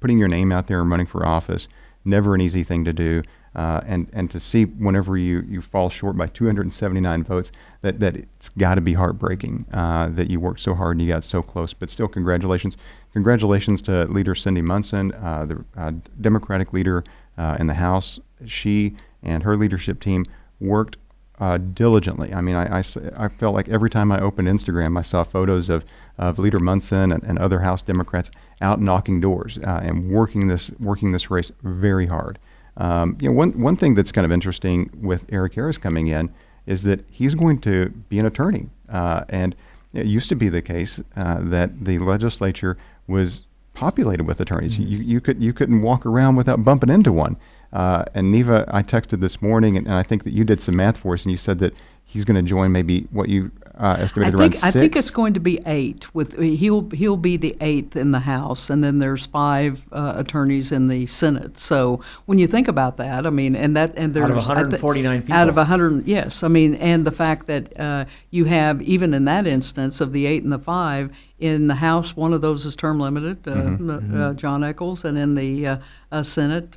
putting 0.00 0.18
your 0.18 0.28
name 0.28 0.52
out 0.52 0.66
there 0.66 0.80
and 0.80 0.90
running 0.90 1.06
for 1.06 1.26
office, 1.26 1.66
never 2.04 2.34
an 2.34 2.42
easy 2.42 2.62
thing 2.62 2.84
to 2.84 2.92
do. 2.92 3.22
Uh, 3.54 3.82
and 3.86 4.08
and 4.12 4.30
to 4.30 4.40
see 4.40 4.64
whenever 4.64 5.16
you, 5.16 5.44
you 5.46 5.60
fall 5.60 5.90
short 5.90 6.16
by 6.16 6.26
279 6.26 7.24
votes, 7.24 7.52
that, 7.82 8.00
that 8.00 8.16
it's 8.16 8.48
got 8.50 8.76
to 8.76 8.80
be 8.80 8.94
heartbreaking 8.94 9.66
uh, 9.72 10.08
that 10.08 10.30
you 10.30 10.40
worked 10.40 10.60
so 10.60 10.74
hard 10.74 10.96
and 10.96 11.02
you 11.02 11.08
got 11.08 11.24
so 11.24 11.42
close. 11.42 11.74
But 11.74 11.90
still, 11.90 12.08
congratulations, 12.08 12.76
congratulations 13.12 13.82
to 13.82 14.04
Leader 14.04 14.34
Cindy 14.34 14.62
Munson, 14.62 15.12
uh, 15.12 15.44
the 15.44 15.64
uh, 15.76 15.92
Democratic 16.20 16.72
leader 16.72 17.04
uh, 17.36 17.56
in 17.60 17.66
the 17.66 17.74
House. 17.74 18.20
She 18.46 18.96
and 19.22 19.42
her 19.42 19.56
leadership 19.56 20.00
team 20.00 20.24
worked 20.58 20.96
uh, 21.38 21.58
diligently. 21.58 22.32
I 22.32 22.40
mean, 22.40 22.54
I, 22.54 22.78
I, 22.78 22.84
I, 23.16 23.28
felt 23.28 23.54
like 23.54 23.68
every 23.68 23.90
time 23.90 24.12
I 24.12 24.20
opened 24.20 24.46
Instagram, 24.46 24.96
I 24.96 25.02
saw 25.02 25.24
photos 25.24 25.68
of, 25.68 25.84
of 26.16 26.38
Leader 26.38 26.60
Munson 26.60 27.10
and, 27.10 27.22
and 27.24 27.38
other 27.38 27.60
House 27.60 27.82
Democrats 27.82 28.30
out 28.60 28.80
knocking 28.80 29.20
doors 29.20 29.58
uh, 29.58 29.80
and 29.82 30.08
working 30.10 30.46
this 30.46 30.70
working 30.78 31.10
this 31.10 31.30
race 31.30 31.50
very 31.62 32.06
hard. 32.06 32.38
Um, 32.76 33.16
you 33.20 33.28
know, 33.28 33.34
one 33.34 33.60
one 33.60 33.76
thing 33.76 33.94
that's 33.94 34.12
kind 34.12 34.24
of 34.24 34.32
interesting 34.32 34.90
with 34.94 35.26
Erick 35.30 35.54
Harris 35.54 35.78
coming 35.78 36.06
in 36.08 36.32
is 36.66 36.82
that 36.84 37.04
he's 37.08 37.34
going 37.34 37.60
to 37.60 37.90
be 38.08 38.18
an 38.18 38.26
attorney, 38.26 38.70
uh, 38.88 39.24
and 39.28 39.54
it 39.92 40.06
used 40.06 40.28
to 40.30 40.34
be 40.34 40.48
the 40.48 40.62
case 40.62 41.02
uh, 41.16 41.40
that 41.42 41.84
the 41.84 41.98
legislature 41.98 42.78
was 43.06 43.44
populated 43.74 44.24
with 44.24 44.40
attorneys. 44.40 44.78
Mm-hmm. 44.78 44.90
You, 44.90 44.98
you 44.98 45.20
could 45.20 45.42
you 45.42 45.52
couldn't 45.52 45.82
walk 45.82 46.06
around 46.06 46.36
without 46.36 46.64
bumping 46.64 46.90
into 46.90 47.12
one. 47.12 47.36
Uh, 47.72 48.04
and 48.14 48.30
Neva, 48.30 48.66
I 48.68 48.82
texted 48.82 49.20
this 49.20 49.40
morning, 49.40 49.78
and, 49.78 49.86
and, 49.86 49.96
I 49.96 50.02
think 50.02 50.24
that 50.24 50.34
you 50.34 50.44
did 50.44 50.60
some 50.60 50.76
math 50.76 50.98
for 50.98 51.14
us, 51.14 51.22
and 51.22 51.30
you 51.30 51.38
said 51.38 51.58
that 51.60 51.74
he's 52.04 52.24
going 52.24 52.36
to 52.36 52.42
join 52.42 52.70
maybe 52.70 53.08
what 53.10 53.30
you 53.30 53.50
uh, 53.78 53.96
estimated 53.98 54.34
I 54.34 54.36
think, 54.36 54.40
around 54.40 54.54
six. 54.54 54.64
I 54.64 54.80
think 54.80 54.96
it's 54.96 55.10
going 55.10 55.34
to 55.34 55.40
be 55.40 55.60
eight. 55.64 56.14
With 56.14 56.38
he'll 56.38 56.90
he'll 56.90 57.16
be 57.16 57.36
the 57.36 57.56
eighth 57.60 57.96
in 57.96 58.12
the 58.12 58.20
House, 58.20 58.68
and 58.68 58.84
then 58.84 58.98
there's 58.98 59.26
five 59.26 59.82
uh, 59.92 60.14
attorneys 60.16 60.72
in 60.72 60.88
the 60.88 61.06
Senate. 61.06 61.58
So 61.58 62.00
when 62.26 62.38
you 62.38 62.46
think 62.46 62.68
about 62.68 62.98
that, 62.98 63.26
I 63.26 63.30
mean, 63.30 63.56
and 63.56 63.76
that 63.76 63.94
and 63.96 64.14
there's 64.14 64.24
out 64.24 64.30
of 64.30 64.36
149 64.36 65.12
th- 65.12 65.22
people. 65.22 65.34
Out 65.34 65.48
of 65.48 65.56
100, 65.56 66.06
yes. 66.06 66.42
I 66.42 66.48
mean, 66.48 66.74
and 66.76 67.06
the 67.06 67.10
fact 67.10 67.46
that 67.46 67.78
uh, 67.80 68.04
you 68.30 68.44
have 68.44 68.82
even 68.82 69.14
in 69.14 69.24
that 69.24 69.46
instance 69.46 70.00
of 70.00 70.12
the 70.12 70.26
eight 70.26 70.42
and 70.42 70.52
the 70.52 70.58
five 70.58 71.10
in 71.42 71.66
the 71.66 71.74
House, 71.74 72.14
one 72.14 72.32
of 72.32 72.40
those 72.40 72.64
is 72.64 72.76
term 72.76 73.00
limited, 73.00 73.48
uh, 73.48 73.50
mm-hmm. 73.50 73.90
Uh, 73.90 73.98
mm-hmm. 73.98 74.36
Jon 74.36 74.62
Echols, 74.62 75.04
and 75.04 75.18
in 75.18 75.34
the 75.34 75.66
uh, 75.66 75.76
uh, 76.12 76.22
Senate, 76.22 76.70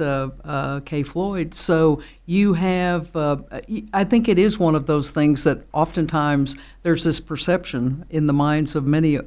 Kay 0.86 1.04
Floyd. 1.04 1.54
So 1.54 2.02
you 2.26 2.54
have, 2.54 3.16
I 3.16 4.04
think 4.04 4.28
it 4.28 4.40
is 4.40 4.58
one 4.58 4.74
of 4.74 4.88
those 4.88 5.12
things 5.12 5.44
that 5.44 5.60
oftentimes 5.72 6.56
there's 6.82 7.04
this 7.04 7.20
perception 7.20 8.06
in 8.10 8.26
the 8.26 8.34
minds 8.34 8.76
of 8.76 8.88
many 8.88 9.20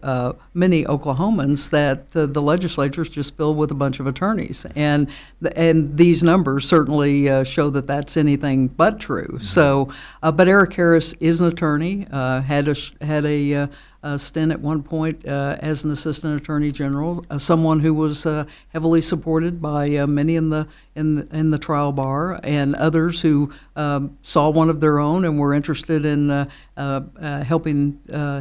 many 0.54 0.84
Oklahomans 0.84 1.70
that 1.70 2.10
the 2.10 2.42
legislature 2.42 3.02
is 3.02 3.08
just 3.08 3.36
filled 3.36 3.58
with 3.58 3.70
a 3.70 3.74
bunch 3.74 4.00
of 4.00 4.08
attorneys, 4.08 4.66
and 4.74 5.08
and 5.54 5.96
these 5.96 6.24
numbers 6.24 6.66
certainly 6.66 7.44
show 7.44 7.70
that 7.70 7.86
that's 7.86 8.16
anything 8.16 8.66
but 8.66 8.98
true. 8.98 9.34
Mm-hmm. 9.34 9.44
So, 9.44 9.92
but 10.20 10.48
Erick 10.48 10.72
Harris 10.72 11.12
is 11.20 11.40
an 11.40 11.46
attorney, 11.46 12.08
had 12.10 12.66
a 12.66 12.74
had 13.04 13.24
a 13.24 13.54
uh, 13.54 13.66
stint 14.16 14.52
at 14.52 14.60
one 14.60 14.82
point 14.82 15.26
uh, 15.26 15.56
as 15.58 15.84
an 15.84 15.90
assistant 15.90 16.40
attorney 16.40 16.70
general, 16.70 17.24
uh, 17.30 17.38
someone 17.38 17.80
who 17.80 17.92
was 17.92 18.26
uh, 18.26 18.44
heavily 18.68 19.02
supported 19.02 19.60
by 19.60 19.96
uh, 19.96 20.06
many 20.06 20.36
in 20.36 20.50
the, 20.50 20.66
in 20.94 21.16
the 21.16 21.36
in 21.36 21.50
the 21.50 21.58
trial 21.58 21.90
bar 21.90 22.38
and 22.44 22.76
others 22.76 23.20
who 23.20 23.52
um, 23.74 24.16
saw 24.22 24.50
one 24.50 24.70
of 24.70 24.80
their 24.80 25.00
own 25.00 25.24
and 25.24 25.38
were 25.38 25.52
interested 25.52 26.06
in 26.06 26.30
uh, 26.30 27.44
helping 27.44 27.98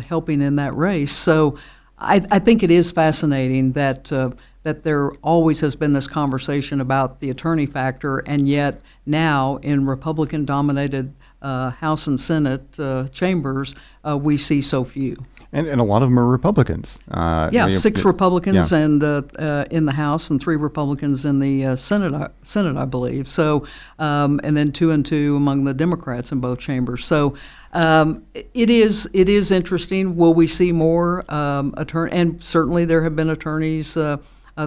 helping 0.08 0.42
in 0.42 0.56
that 0.58 0.76
race. 0.76 1.16
So, 1.16 1.58
I, 1.98 2.24
I 2.30 2.40
think 2.40 2.62
it 2.62 2.70
is 2.70 2.92
fascinating 2.92 3.72
that 3.72 4.12
that 4.64 4.84
there 4.84 5.12
always 5.24 5.62
has 5.62 5.76
been 5.76 5.94
this 5.94 6.08
conversation 6.08 6.82
about 6.82 7.20
the 7.20 7.32
attorney 7.32 7.66
factor, 7.66 8.20
and 8.20 8.48
yet 8.48 8.82
now 9.06 9.56
in 9.64 9.88
Republican-dominated 9.88 11.14
House 11.42 12.06
and 12.06 12.20
Senate 12.20 13.12
chambers, 13.12 13.74
we 14.04 14.38
see 14.38 14.62
so 14.62 14.84
few. 14.84 15.26
And, 15.54 15.68
and 15.68 15.80
a 15.80 15.84
lot 15.84 16.04
of 16.04 16.10
them 16.10 16.20
are 16.20 16.28
Republicans. 16.28 17.00
Uh, 17.10 17.50
yeah, 17.52 17.68
you 17.68 17.78
six 17.78 18.04
Republicans 18.04 18.72
yeah. 18.72 18.78
and 18.78 19.04
uh, 19.04 19.22
uh, 19.40 19.66
in 19.72 19.86
the 19.86 19.94
House 19.94 20.30
and 20.30 20.42
three 20.42 20.58
Republicans 20.58 21.24
in 21.24 21.40
the 21.40 21.66
uh, 21.66 21.76
Senate. 21.76 22.14
Uh, 22.14 22.30
Senate, 22.44 22.76
I 22.76 22.86
believe. 22.86 23.30
So, 23.30 23.66
um, 23.98 24.42
and 24.44 24.58
then 24.58 24.72
two 24.72 24.92
and 24.92 25.06
two 25.06 25.36
among 25.38 25.64
the 25.64 25.74
Democrats 25.74 26.32
in 26.32 26.42
both 26.42 26.60
chambers. 26.60 27.06
So, 27.06 27.36
um, 27.72 28.26
it 28.34 28.70
is 28.70 29.10
it 29.14 29.30
is 29.30 29.52
interesting. 29.52 30.18
Will 30.18 30.34
we 30.34 30.48
see 30.48 30.74
more 30.74 31.24
um, 31.34 31.74
attorney? 31.78 32.12
And 32.12 32.44
certainly 32.44 32.84
there 32.86 33.04
have 33.04 33.16
been 33.16 33.30
attorneys. 33.30 33.96
Uh, 33.96 34.18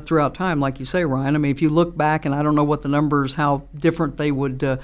throughout 0.04 0.36
time, 0.36 0.60
like 0.60 0.78
you 0.78 0.86
say, 0.86 1.04
Ryan. 1.04 1.34
I 1.34 1.38
mean, 1.38 1.50
if 1.50 1.60
you 1.60 1.68
look 1.68 1.96
back, 1.96 2.24
and 2.24 2.32
I 2.32 2.44
don't 2.44 2.54
know 2.54 2.62
what 2.62 2.82
the 2.82 2.88
numbers, 2.88 3.34
how 3.34 3.64
different 3.76 4.18
they 4.18 4.30
would 4.30 4.78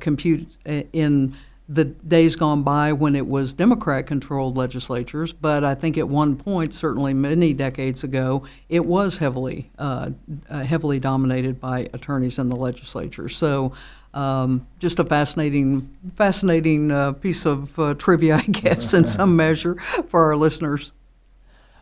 compute 0.00 0.48
in 0.64 1.36
the 1.68 1.84
days 1.84 2.34
gone 2.34 2.62
by 2.62 2.92
when 2.94 3.14
it 3.14 3.26
was 3.26 3.52
Democrat 3.52 4.06
controlled 4.06 4.56
legislatures, 4.56 5.34
but 5.34 5.64
I 5.64 5.74
think 5.74 5.98
at 5.98 6.08
one 6.08 6.34
point, 6.34 6.72
certainly 6.72 7.12
many 7.12 7.52
decades 7.52 8.04
ago, 8.04 8.44
it 8.70 8.84
was 8.84 9.18
heavily 9.18 9.70
uh, 9.78 10.10
uh, 10.48 10.62
heavily 10.62 10.98
dominated 10.98 11.60
by 11.60 11.90
attorneys 11.92 12.38
in 12.38 12.48
the 12.48 12.56
legislature. 12.56 13.28
So, 13.28 13.74
um, 14.14 14.66
just 14.78 14.98
a 14.98 15.04
fascinating 15.04 15.94
fascinating 16.16 16.90
uh, 16.90 17.12
piece 17.12 17.44
of 17.44 17.78
uh, 17.78 17.94
trivia, 17.94 18.36
I 18.36 18.42
guess, 18.42 18.94
in 18.94 19.04
some 19.04 19.36
measure 19.36 19.76
for 20.08 20.24
our 20.24 20.36
listeners. 20.36 20.92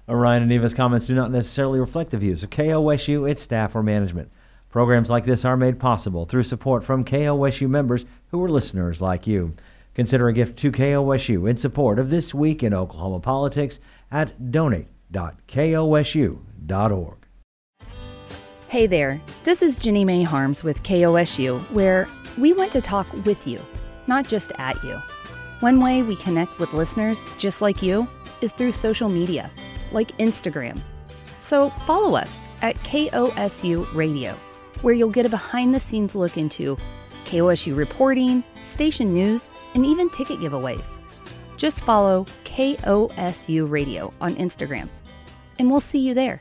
Ryan 0.08 0.42
and 0.42 0.50
Neva's 0.50 0.74
comments 0.74 1.06
do 1.06 1.14
not 1.14 1.30
necessarily 1.30 1.80
reflect 1.80 2.10
the 2.10 2.18
views 2.18 2.42
of 2.44 2.50
KOSU, 2.50 3.28
its 3.28 3.42
staff, 3.42 3.74
or 3.74 3.82
management. 3.82 4.30
Programs 4.70 5.10
like 5.10 5.24
this 5.24 5.44
are 5.44 5.56
made 5.56 5.80
possible 5.80 6.26
through 6.26 6.42
support 6.44 6.84
from 6.84 7.04
KOSU 7.04 7.68
members 7.68 8.04
who 8.30 8.42
are 8.42 8.48
listeners 8.48 9.00
like 9.00 9.26
you. 9.26 9.54
Consider 9.96 10.28
a 10.28 10.32
gift 10.34 10.58
to 10.58 10.70
KOSU 10.70 11.48
in 11.48 11.56
support 11.56 11.98
of 11.98 12.10
This 12.10 12.34
Week 12.34 12.62
in 12.62 12.74
Oklahoma 12.74 13.18
Politics 13.18 13.80
at 14.10 14.52
donate.kosu.org. 14.52 17.16
Hey 18.68 18.86
there, 18.86 19.18
this 19.44 19.62
is 19.62 19.78
Jenny 19.78 20.04
May 20.04 20.22
Harms 20.22 20.62
with 20.62 20.82
KOSU, 20.82 21.62
where 21.72 22.06
we 22.36 22.52
want 22.52 22.72
to 22.72 22.82
talk 22.82 23.10
with 23.24 23.46
you, 23.46 23.58
not 24.06 24.28
just 24.28 24.52
at 24.58 24.84
you. 24.84 25.00
One 25.60 25.80
way 25.80 26.02
we 26.02 26.16
connect 26.16 26.58
with 26.58 26.74
listeners 26.74 27.26
just 27.38 27.62
like 27.62 27.82
you 27.82 28.06
is 28.42 28.52
through 28.52 28.72
social 28.72 29.08
media, 29.08 29.50
like 29.92 30.08
Instagram. 30.18 30.78
So 31.40 31.70
follow 31.86 32.16
us 32.16 32.44
at 32.60 32.76
KOSU 32.80 33.94
Radio, 33.94 34.38
where 34.82 34.92
you'll 34.92 35.08
get 35.08 35.24
a 35.24 35.30
behind 35.30 35.74
the 35.74 35.80
scenes 35.80 36.14
look 36.14 36.36
into 36.36 36.76
KOSU 37.26 37.76
reporting, 37.76 38.42
station 38.64 39.12
news, 39.12 39.50
and 39.74 39.84
even 39.84 40.08
ticket 40.10 40.38
giveaways. 40.38 40.98
Just 41.56 41.82
follow 41.82 42.24
KOSU 42.44 43.68
Radio 43.70 44.12
on 44.20 44.36
Instagram, 44.36 44.88
and 45.58 45.70
we'll 45.70 45.80
see 45.80 45.98
you 45.98 46.14
there. 46.14 46.40